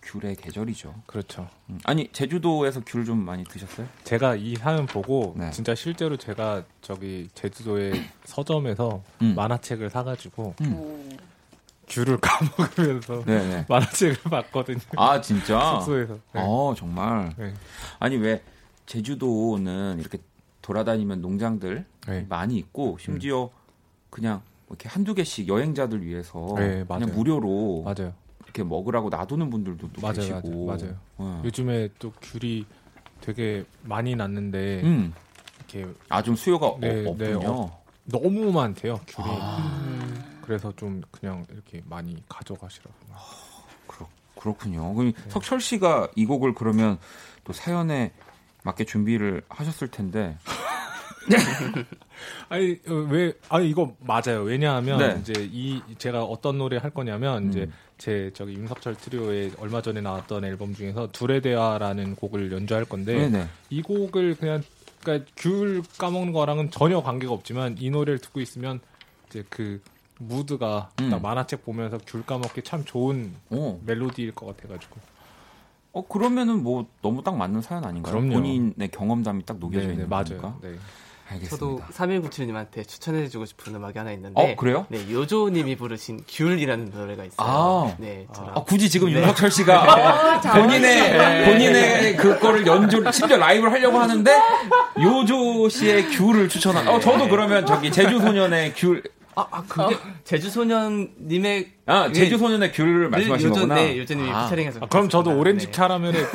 [0.03, 0.95] 귤의 계절이죠.
[1.07, 1.49] 그렇죠.
[1.69, 3.89] 음, 아니 제주도에서 귤 좀 많이 드셨어요?
[4.05, 5.51] 제가 이 사연 보고 네.
[5.51, 7.93] 진짜 실제로 제가 저기 제주도의
[8.25, 9.35] 서점에서 음.
[9.35, 11.11] 만화책을 사가지고 음.
[11.89, 13.65] 귤을 까먹으면서 네네.
[13.69, 14.79] 만화책을 봤거든요.
[14.97, 15.81] 아 진짜?
[15.81, 16.15] 숙소에서.
[16.33, 16.41] 네.
[16.45, 17.35] 어 정말.
[17.37, 17.53] 네.
[17.99, 18.41] 아니 왜
[18.89, 20.19] 제주도는 이렇게
[20.63, 22.27] 돌아다니면 농장들 네.
[22.29, 23.51] 많이 있고 심지어
[24.11, 27.07] 그냥 이렇게 한두 개씩 여행자들 위해서 네, 그냥 맞아요.
[27.15, 28.13] 무료로 맞아요.
[28.45, 30.67] 이렇게 먹으라고 놔두는 분들도 또 맞아요, 계시고.
[30.67, 31.43] 맞아요, 어.
[31.45, 32.65] 요즘에 또 귤이
[33.21, 35.13] 되게 많이 났는데 음.
[35.59, 37.51] 이렇게 아 좀 수요가 네, 어, 네, 없군요.
[37.51, 37.83] 어.
[38.05, 39.29] 너무 많대요 귤이.
[39.29, 40.39] 아.
[40.43, 42.95] 그래서 좀 그냥 이렇게 많이 가져가시라고.
[44.37, 44.95] 그렇군요.
[44.95, 46.99] 그럼 석철 씨가 이 곡을 그러면
[47.45, 48.13] 또 사연에
[48.63, 50.37] 맞게 준비를 하셨을 텐데.
[52.49, 54.43] 아니 어, 왜 아니 이거 맞아요.
[54.43, 55.19] 왜냐하면 네.
[55.21, 57.73] 이제 이 제가 어떤 노래 할 거냐면 이제 음.
[57.99, 63.49] 제 저기 임석철 트리오의 얼마 전에 나왔던 앨범 중에서 둘의 대화라는 곡을 연주할 건데 네네.
[63.71, 64.63] 이 곡을 그냥
[65.03, 68.81] 그러니까 귤 까먹는 거랑은 전혀 관계가 없지만 이 노래를 듣고 있으면
[69.29, 69.81] 이제 그
[70.19, 71.11] 무드가 음.
[71.11, 73.81] 딱 만화책 보면서 귤 까먹기 참 좋은 오.
[73.85, 74.97] 멜로디일 것 같아가지고
[75.93, 78.15] 어 그러면은 뭐 너무 딱 맞는 사연 아닌가요?
[78.15, 78.35] 그럼요.
[78.35, 80.09] 본인의 경험담이 딱 녹여져 네, 네, 있는.
[80.09, 80.57] 거니까.
[80.63, 80.75] 네.
[81.31, 81.57] 알겠습니다.
[81.59, 84.33] 저도 3197님한테 추천해주고 싶은 음악이 하나 있는데.
[84.35, 84.87] 어 그래요?
[84.89, 87.37] 네, 요조님이 부르신 귤이라는 노래가 있어요.
[87.47, 87.95] 아.
[87.99, 88.53] 네, 저랑.
[88.57, 89.21] 아, 굳이 지금 네.
[89.21, 94.39] 윤석철 씨가 본인의 본인의 그거를 연주를 심지어 라이브를 하려고 하는데
[95.01, 96.89] 요조 씨의 귤을 추천한.
[96.89, 99.03] 어 저도 그러면 저기 제주 소년의 귤.
[99.41, 103.75] 아, 아, 그게 제주소년님의 아 제주 소년의 귤을 요조, 거구나.
[103.77, 104.45] 네, 요조님이 아.
[104.45, 104.81] 피처링해서.
[104.83, 105.39] 아, 그럼 저도.
[105.39, 105.73] 오렌지 네.
[105.73, 106.13] 캐러멜에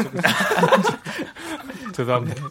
[1.94, 2.44] 죄송합니다.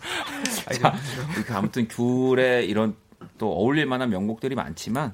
[0.81, 0.95] 자,
[1.37, 2.95] 이렇게 아무튼 귤에 이런
[3.39, 5.13] 또 어울릴 만한 명곡들이 많지만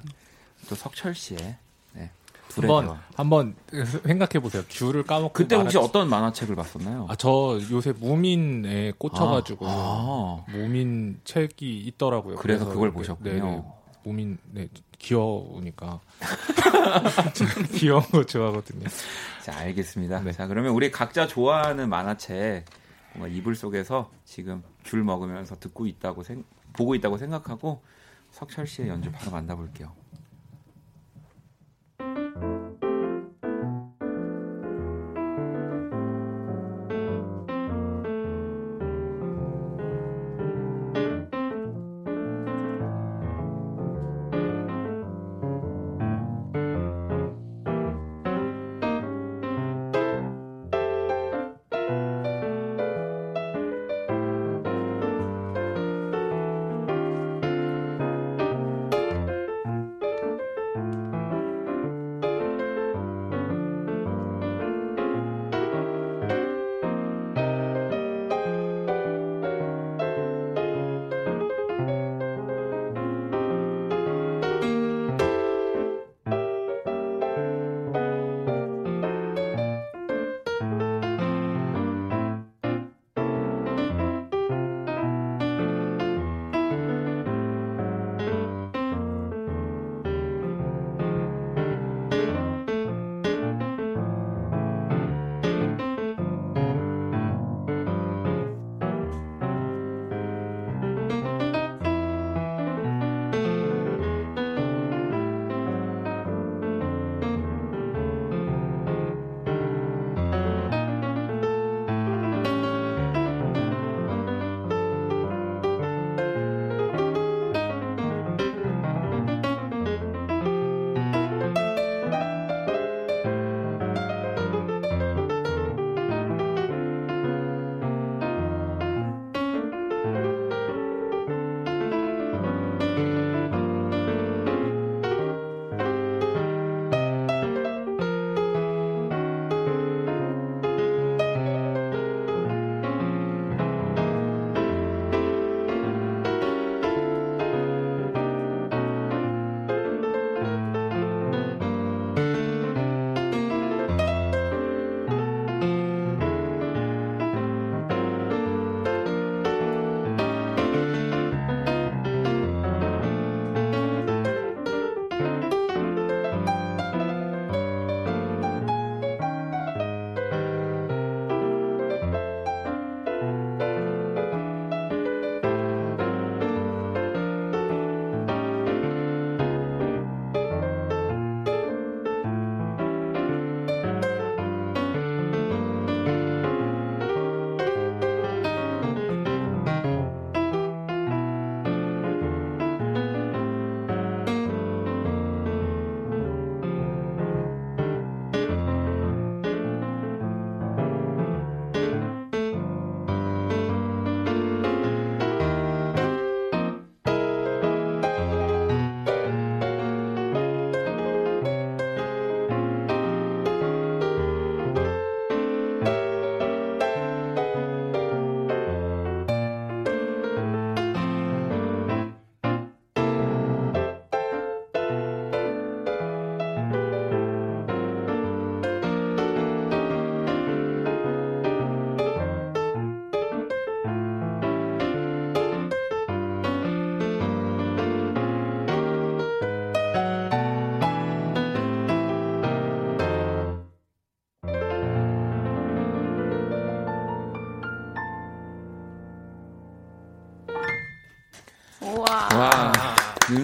[0.67, 1.55] 또 석철 씨의
[1.93, 2.11] 네,
[2.55, 2.99] 한번.
[3.15, 3.55] 한번
[4.03, 4.63] 생각해 보세요.
[4.69, 7.07] 귤을 까먹고 그때 혹시 말았- 어떤 만화책을 봤었나요?
[7.09, 10.43] 아, 저 요새 무민에 꽂혀가지고 아.
[10.49, 12.35] 무민 책이 있더라고요.
[12.35, 13.31] 그래서 그걸 이렇게, 보셨군요.
[13.33, 13.63] 네네.
[14.03, 14.67] 무민 네
[14.99, 15.99] 귀여우니까
[17.73, 18.87] 귀여운 거 좋아하거든요.
[19.43, 20.21] 자, 알겠습니다.
[20.21, 20.31] 네.
[20.31, 22.65] 자, 그러면 우리 각자 좋아하는 만화책
[23.15, 26.43] 뭔가 이불 속에서 지금 귤 먹으면서 듣고 있다고 생,
[26.73, 27.81] 보고 있다고 생각하고
[28.31, 29.91] 석철 씨의 연주 바로 만나볼게요.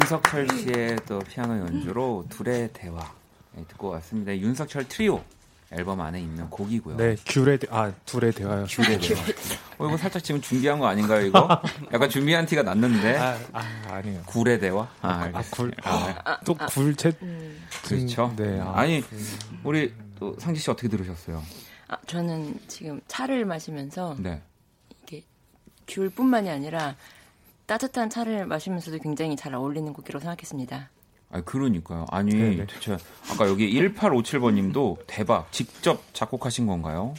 [0.10, 3.12] 윤석철 씨의 또 피아노 연주로 둘의 대화
[3.54, 4.38] 네, 듣고 왔습니다.
[4.38, 5.20] 윤석철 트리오
[5.72, 6.96] 앨범 안에 있는 곡이고요.
[6.98, 8.66] 네, 귤의 대- 아 둘의 대화요.
[8.68, 9.20] 둘의 대화.
[9.80, 11.60] 어, 이거 살짝 지금 준비한 거 아닌가요, 이거?
[11.92, 13.18] 약간 준비한 티가 났는데.
[13.18, 13.62] 아, 아
[13.96, 14.22] 아니에요.
[14.28, 14.84] 굴의 대화?
[15.02, 15.56] 아, 아, 알겠습니다.
[15.58, 15.74] 굴.
[16.24, 17.68] 아, 또 굴채 음.
[17.84, 18.32] 그렇죠.
[18.38, 18.60] 네.
[18.62, 19.04] 아, 아니,
[19.64, 21.42] 우리 또 상지 씨 어떻게 들으셨어요?
[21.88, 24.40] 아, 저는 지금 차를 마시면서 네.
[25.02, 25.24] 이게
[25.88, 26.96] 귤뿐만이 아니라
[27.66, 30.90] 따뜻한 차를 마시면서도 굉장히 잘 어울리는 곡이라고 생각했습니다.
[31.32, 32.06] 아 그러니까요.
[32.12, 32.68] 아니, 네네.
[32.68, 32.98] 대체
[33.32, 35.52] 아까 여기 1857번 님도 대박.
[35.52, 37.14] 직접 작곡하신 건가요?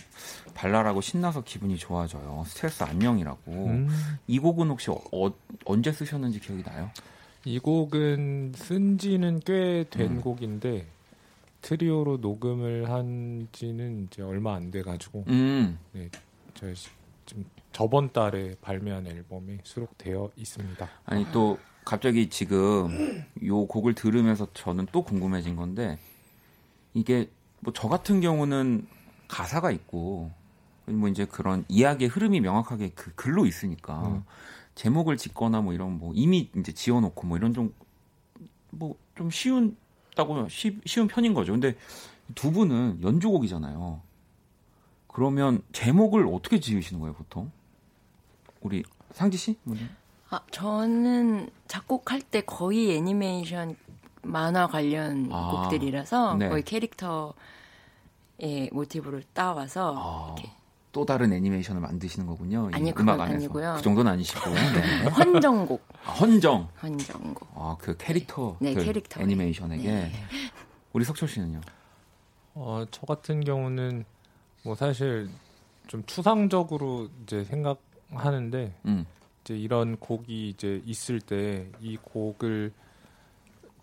[0.55, 2.44] 발랄하고 신나서 기분이 좋아져요.
[2.47, 3.40] 스트레스 안녕이라고.
[3.53, 3.88] 음,
[4.26, 5.32] 이 곡은 혹시 어,
[5.64, 6.90] 언제 쓰셨는지 기억이 나요?
[7.44, 10.20] 이 곡은 쓴 지는 꽤된 음.
[10.20, 10.86] 곡인데
[11.62, 15.78] 트리오로 녹음을 한 지는 이제 얼마 안 돼 가지고 음.
[16.55, 16.66] 저
[17.26, 17.44] 지금
[17.77, 20.89] 저번 달에 발매한 앨범에 수록되어 있습니다.
[21.05, 22.89] 아니 또 갑자기 지금
[23.45, 25.99] 요 곡을 들으면서 저는 또 궁금해진 건데
[26.95, 27.29] 이게
[27.61, 28.87] 뭐 저 같은 경우는
[29.29, 30.31] 가사가 있고
[30.87, 34.24] 뭐 이제 그런 이야기의 흐름이 명확하게 그 글로 있으니까 음.
[34.74, 37.74] 제목을 짓거나 뭐 이런 뭐 이미 이제 지어놓고 뭐 이런 좀
[38.70, 41.53] 뭐 좀 쉬운다고 쉬, 쉬운 편인 거죠.
[41.53, 41.77] 근데
[42.35, 44.01] 두 분은 연주곡이잖아요.
[45.09, 47.51] 그러면 제목을 어떻게 지으시는 거예요, 보통?
[48.61, 48.83] 우리
[49.13, 49.57] 상지 씨?
[49.65, 49.85] 먼저?
[50.31, 53.77] 아, 저는 작곡할 때 거의 애니메이션
[54.23, 56.49] 만화 관련 아, 곡들이라서 네.
[56.49, 57.33] 거의 캐릭터의
[58.73, 60.51] 모티브를 따와서 아, 이렇게
[60.93, 62.71] 또 다른 애니메이션을 만드시는 거군요.
[62.71, 63.35] 이 아니요, 음악 안에서.
[63.37, 63.75] 아니고요.
[63.77, 64.51] 그 정도는 아니시고.
[64.51, 65.05] 네.
[65.13, 66.69] 헌정곡, 아, 헌정.
[66.83, 67.49] 헌정곡.
[67.55, 68.57] 아, 그 캐릭터.
[68.61, 69.21] 네, 그 캐릭터.
[69.21, 69.89] 애니메이션에게.
[69.89, 70.13] 네.
[70.93, 71.61] 우리 석철 씨는요?
[72.55, 74.05] 어, 저 같은 경우는
[74.65, 75.29] 뭐 사실
[75.87, 77.79] 좀 추상적으로 이제 생각
[78.13, 79.07] 하는데 음.
[79.43, 82.73] 이제 이런 곡이 이제 있을 때 이 곡을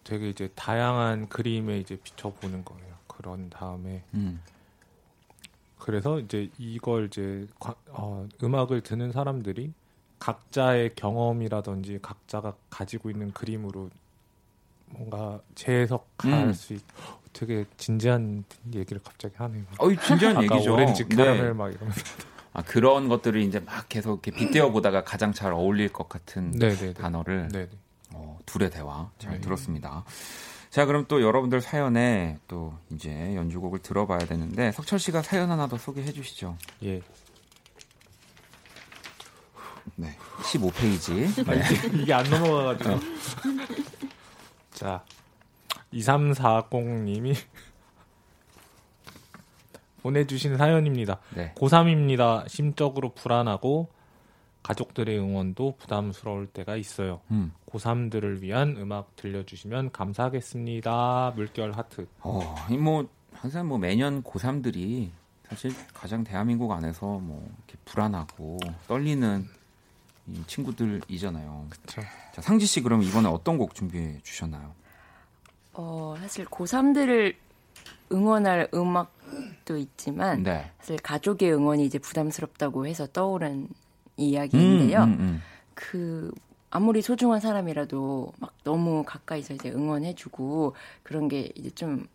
[0.04, 2.94] 되게 이제 다양한 그림에 이제 비춰보는 거예요.
[3.08, 4.42] 그런 다음에 음.
[5.78, 9.72] 그래서 이제 이걸 이제 과- 어, 음악을 듣는 사람들이
[10.20, 13.90] 각자의 경험이라든지 각자가 가지고 있는 그림으로
[14.88, 16.54] 뭔가 재해석할 음.
[16.54, 16.82] 수 있.
[17.34, 18.44] 되게 진지한
[18.74, 19.64] 얘기를 갑자기 하네요.
[19.80, 20.74] 어이, 진지한 얘기죠.
[20.74, 21.16] 오렌지 네.
[21.16, 22.02] 캐러멜 막 이러면서.
[22.54, 26.94] 아, 그런 것들을 이제 막 계속 이렇게 빗대어 보다가 가장 잘 어울릴 것 같은 네네네.
[26.94, 27.70] 단어를 네네.
[28.14, 29.42] 어, 둘의 대화 잘 네.
[29.42, 30.06] 들었습니다.
[30.70, 35.78] 자, 그럼 또 여러분들 사연에 또 이제 연주곡을 들어봐야 되는데 석철 씨가 사연 하나 더
[35.78, 36.58] 소개해 주시죠.
[36.84, 37.02] 예.
[39.96, 40.16] 네.
[40.42, 41.48] 15페이지.
[41.48, 43.00] 아, 이게, 이게 안 넘어가가지고.
[44.72, 45.04] 자,
[45.94, 47.36] 2340님이
[50.04, 51.20] 보내주신 사연입니다.
[51.34, 51.54] 네.
[51.56, 52.48] 고3입니다.
[52.48, 53.90] 심적으로 불안하고
[54.62, 57.22] 가족들의 응원도 부담스러울 때가 있어요.
[57.32, 57.54] 음.
[57.70, 61.34] 고3들을 위한 음악 들려주시면 감사하겠습니다.
[61.36, 62.08] 물결 하트.
[62.20, 65.10] 어, 이 뭐, 항상 뭐 매년 고3들이
[65.50, 69.48] 사실 가장 대한민국 안에서 뭐 이렇게 불안하고 떨리는
[70.28, 71.68] 이 친구들이잖아요.
[71.86, 74.74] 자, 상지 씨 그러면 이번에 어떤 곡 준비해 주셨나요?
[75.74, 77.36] 어, 사실 고3들을
[78.12, 79.12] 응원할 음악
[79.66, 80.72] 도 있지만 네.
[80.80, 83.68] 사실 가족의 응원이 이제 부담스럽다고 해서 떠오른
[84.18, 85.04] 이야기인데요.
[85.04, 85.42] 음, 음, 음.
[85.74, 86.32] 그
[86.70, 90.74] 아무리 소중한 사람이라도 막 너무 가까이서 이제 응원해주고
[91.04, 92.08] 그런 게 이제 좀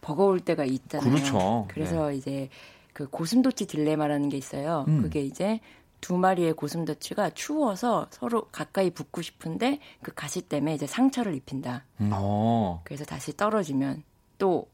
[0.00, 1.10] 버거울 때가 있잖아요.
[1.10, 1.66] 그렇죠.
[1.68, 2.48] 그래서 이제
[2.92, 4.84] 그 고슴도치 딜레마라는 게 있어요.
[4.88, 5.02] 음.
[5.02, 5.60] 그게 이제
[6.00, 11.84] 두 마리의 고슴도치가 추워서 서로 가까이 붙고 싶은데 그 가시 때문에 이제 상처를 입힌다.
[12.02, 12.82] 음, 어.
[12.84, 14.02] 그래서 다시 떨어지면
[14.36, 14.66] 또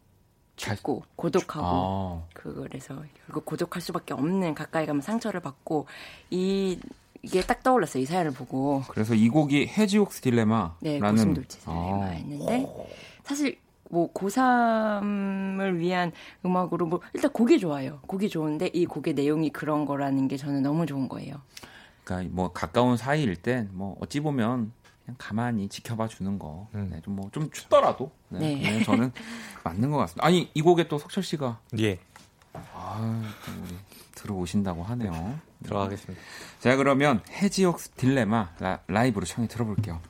[0.60, 2.22] 잘- 춥고 고독하고 아.
[2.34, 5.86] 그래서 결국 고독할 수밖에 없는 가까이 가면 상처를 받고
[6.30, 6.78] 이
[7.22, 11.72] 이게 딱 떠올랐어요 이 사연을 보고 그래서 이 곡이 해지옥스 딜레마라는 네 고슴도치 아.
[11.72, 12.66] 딜레마 했는데
[13.24, 13.58] 사실
[13.90, 16.12] 뭐 고3을 위한
[16.44, 20.86] 음악으로 뭐 일단 곡이 좋아요 곡이 좋은데 이 곡의 내용이 그런 거라는 게 저는 너무
[20.86, 21.36] 좋은 거예요
[22.04, 24.72] 그러니까 뭐 가까운 사이일 땐 뭐 어찌 보면
[25.10, 26.68] 그냥 가만히 지켜봐 주는 거.
[26.74, 26.88] 음.
[26.90, 28.84] 네, 좀 뭐 좀 춥더라도 네, 네.
[28.84, 29.12] 저는
[29.64, 30.24] 맞는 것 같습니다.
[30.26, 31.98] 아니 이 곡에 또 석철 씨가 예.
[32.52, 33.76] 아, 또 우리
[34.14, 35.38] 들어오신다고 하네요.
[35.64, 36.22] 들어가겠습니다.
[36.60, 40.00] 자 그러면 해지옥스 딜레마 라, 라이브로 청해 들어볼게요.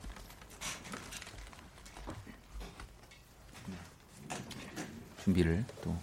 [5.23, 5.95] 준비를 또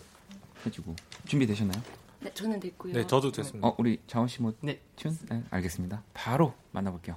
[0.65, 0.95] 해주고
[1.27, 1.83] 준비되셨나요?
[2.21, 3.67] 네 저는 됐고요 네, 저도 됐습니다.
[3.67, 4.81] 어 우리 자원 씨뭐 네.
[4.97, 5.17] 튠?
[5.29, 6.03] 네, 알겠습니다.
[6.15, 7.17] 바로 만나볼게요.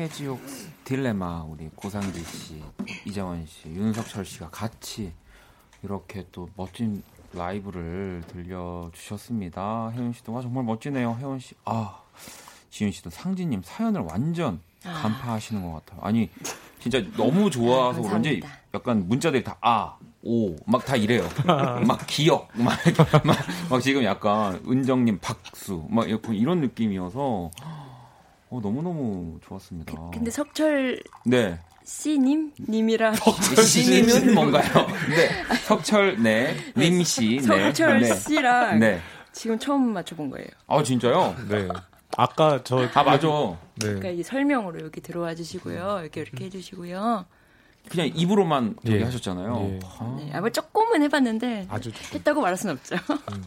[0.00, 0.40] 해지옥
[0.84, 2.62] 딜레마 우리 고상지 씨,
[3.04, 5.12] 이재원 씨, 윤석철 씨가 같이
[5.82, 9.90] 이렇게 또 멋진 라이브를 들려주셨습니다.
[9.94, 11.16] 혜원 씨도 와 정말 멋지네요.
[11.20, 12.00] 혜원 씨, 아
[12.70, 16.00] 지윤 씨도 상진님 사연을 완전 간파하시는 것 같아요.
[16.02, 16.30] 아니
[16.80, 18.42] 진짜 너무 좋아서 아, 그런지.
[18.72, 21.28] 약간 문자들이 다 아, 오, 막 다 이래요.
[21.86, 22.78] 막 기억, 막,
[23.24, 23.36] 막,
[23.68, 27.50] 막 지금 약간 은정님 박수, 막 이런 느낌이어서
[28.50, 29.92] 어, 너무너무 좋았습니다.
[30.12, 31.58] 근데 석철 네.
[31.84, 33.14] 씨님 님이랑
[33.64, 34.64] 씨님은 뭔가요?
[35.08, 35.56] 네.
[35.66, 36.56] 석철, 네.
[36.76, 37.42] 님 씨, 네.
[37.42, 38.14] 석철 네.
[38.14, 39.00] 씨랑 네.
[39.32, 40.46] 지금 처음 맞춰 본 거예요.
[40.66, 41.34] 아, 진짜요?
[41.48, 41.68] 네.
[42.16, 43.28] 아까 저 아, 맞아.
[43.78, 44.14] 그러니까 네.
[44.14, 46.00] 이 설명으로 여기 들어와 주시고요.
[46.02, 47.24] 이렇게 이렇게 해 주시고요.
[47.88, 49.04] 그냥 입으로만 저기 예.
[49.04, 49.68] 하셨잖아요.
[49.72, 49.78] 예.
[49.98, 52.96] 아, 네, 아마 조금은 해봤는데 아주 좋- 했다고 말할 수는 없죠.
[53.26, 53.40] 아니,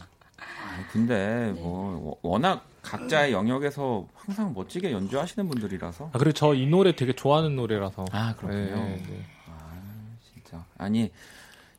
[0.91, 6.95] 근데 뭐 워- 워낙 각자의 영역에서 항상 멋지게 연주하시는 분들이라서 아 그리고 저 이 노래
[6.95, 8.05] 되게 좋아하는 노래라서.
[8.11, 8.75] 아, 그렇군요.
[8.75, 9.25] 네, 네.
[10.33, 11.11] 진짜 아니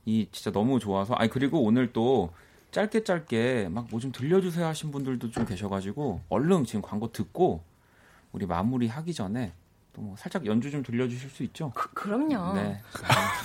[0.07, 2.30] 이 진짜 너무 좋아서 아니 그리고 오늘 또
[2.72, 7.62] 짧게 짧게 막 뭐 좀 들려주세요 하신 분들도 좀 계셔가지고 얼른 지금 광고 듣고
[8.32, 9.53] 우리 마무리 하기 전에
[9.95, 11.70] 또 뭐 살짝 연주 좀 들려주실 수 있죠?
[11.74, 12.55] 그, 그럼요.
[12.55, 12.80] 네.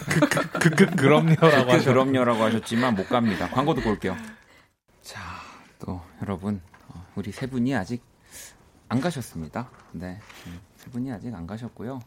[0.09, 1.91] 그, 그, 그 럼요라고 그 하죠.
[1.91, 3.47] 그럼요라고 하셨지만 못 갑니다.
[3.49, 4.17] 광고 듣고 올게요.
[5.03, 5.19] 자,
[5.79, 8.03] 또 여러분 어, 우리 세 분이 아직
[8.87, 9.69] 안 가셨습니다.
[9.91, 11.99] 네, 음, 세 분이 아직 안 가셨고요.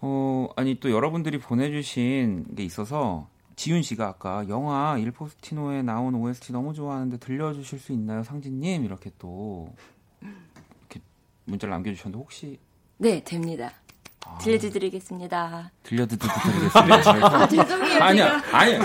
[0.00, 6.74] 어, 아니 또 여러분들이 보내주신 게 있어서 지윤 씨가 아까 영화 일포스티노에 나온 OST 너무
[6.74, 8.84] 좋아하는데 들려주실 수 있나요, 상진님?
[8.84, 9.74] 이렇게 또
[10.20, 11.00] 이렇게
[11.44, 12.58] 문자를 남겨주셨는데 혹시
[12.98, 13.72] 네, 됩니다.
[14.26, 15.70] 아, 들려드리겠습니다.
[15.82, 16.72] 들려드리겠습니다.
[17.26, 18.02] 아, 죄송해요.
[18.02, 18.42] 아니야.
[18.52, 18.78] 아니,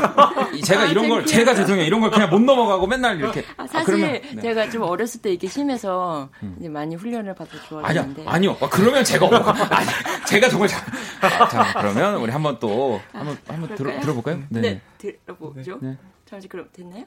[0.62, 1.26] 제가 아, 이런 걸.
[1.26, 1.86] 제가 죄송해요.
[1.86, 3.44] 이런 걸 그냥 못 넘어가고 맨날 이렇게.
[3.58, 4.30] 아, 아, 사실 그러면, 네.
[4.34, 4.42] 음.
[4.42, 6.30] 제가 좀 어렸을 때 이게 심해서
[6.60, 8.58] 이제 많이 훈련을 받아 아니요, 좋아하는데 아니요.
[8.62, 9.88] 아, 그러면 제가, 어, 아니,
[10.28, 10.82] 제가 정말 잘.
[11.22, 14.00] 아, 자, 그러면 우리 한번 또, 한번, 한번 들어?
[14.02, 14.44] 들어볼까요?
[14.50, 15.80] 네, 들어보죠.
[15.82, 15.98] 네.
[16.26, 17.06] 잠시 그럼 됐나요?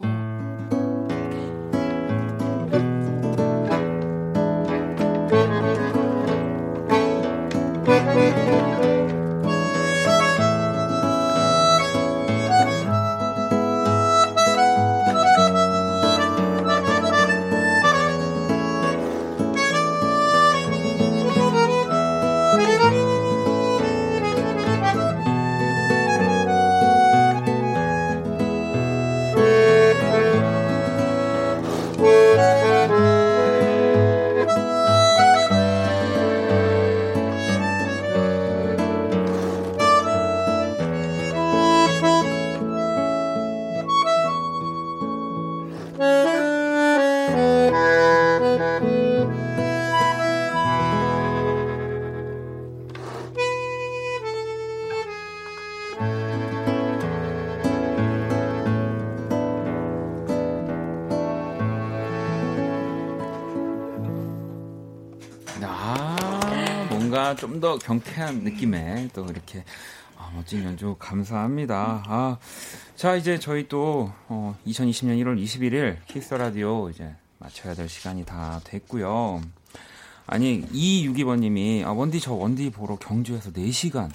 [0.00, 0.68] 아,
[67.38, 69.64] 좀 더 경쾌한 느낌의 또 이렇게
[70.16, 72.02] 아, 멋진 연주 감사합니다.
[72.06, 72.38] 아,
[72.96, 78.60] 자, 이제 저희 또 어, 2020년 1월 21일 Kiss Radio 이제 마쳐야 될 시간이 다
[78.64, 79.40] 됐고요.
[80.26, 84.10] 아니, 이유기번님이 아, 원디 저 원디 보러 경주에서 4시간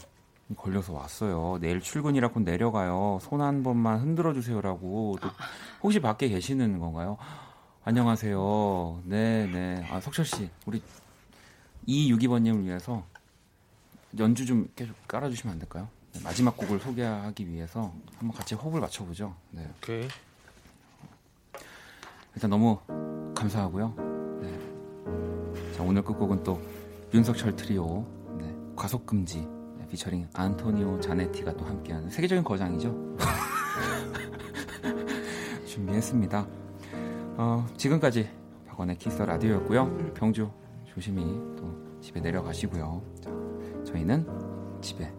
[0.57, 1.57] 걸려서 왔어요.
[1.61, 3.19] 내일 출근이라 곧 내려가요.
[3.21, 5.17] 손 한 번만 흔들어 주세요라고.
[5.21, 5.30] 또
[5.82, 7.17] 혹시 밖에 계시는 건가요?
[7.86, 9.01] 안녕하세요.
[9.05, 9.88] 네, 네.
[9.89, 10.82] 아, 석철 씨, 우리
[11.86, 13.03] 이유기번님을 위해서
[14.20, 15.88] 연주 좀 계속 깔아주시면 안 될까요?
[16.14, 19.36] 네, 마지막 곡을 소개하기 위해서 한번 같이 호흡을 맞춰보죠.
[19.51, 19.68] 네.
[19.78, 20.07] 오케이.
[22.36, 22.80] 일단 너무
[23.36, 23.95] 감사하고요.
[24.41, 25.74] 네.
[25.76, 26.61] 자, 오늘 끝곡은 또
[27.14, 28.05] 윤석철 트리오
[28.39, 28.55] 네.
[28.76, 29.47] 과속금지
[29.78, 33.18] 네, 피처링 안토니오 자네티가 또 함께하는 세계적인 거장이죠.
[35.66, 36.47] 준비했습니다.
[37.38, 38.30] 어, 지금까지
[38.68, 40.14] 박원의 키스 라디오였고요.
[40.14, 40.49] 병주
[40.86, 41.24] 조심히
[41.57, 43.01] 또 집에 내려가시고요.
[43.22, 43.32] 자,
[43.94, 44.26] 저희는
[44.82, 45.12] 집에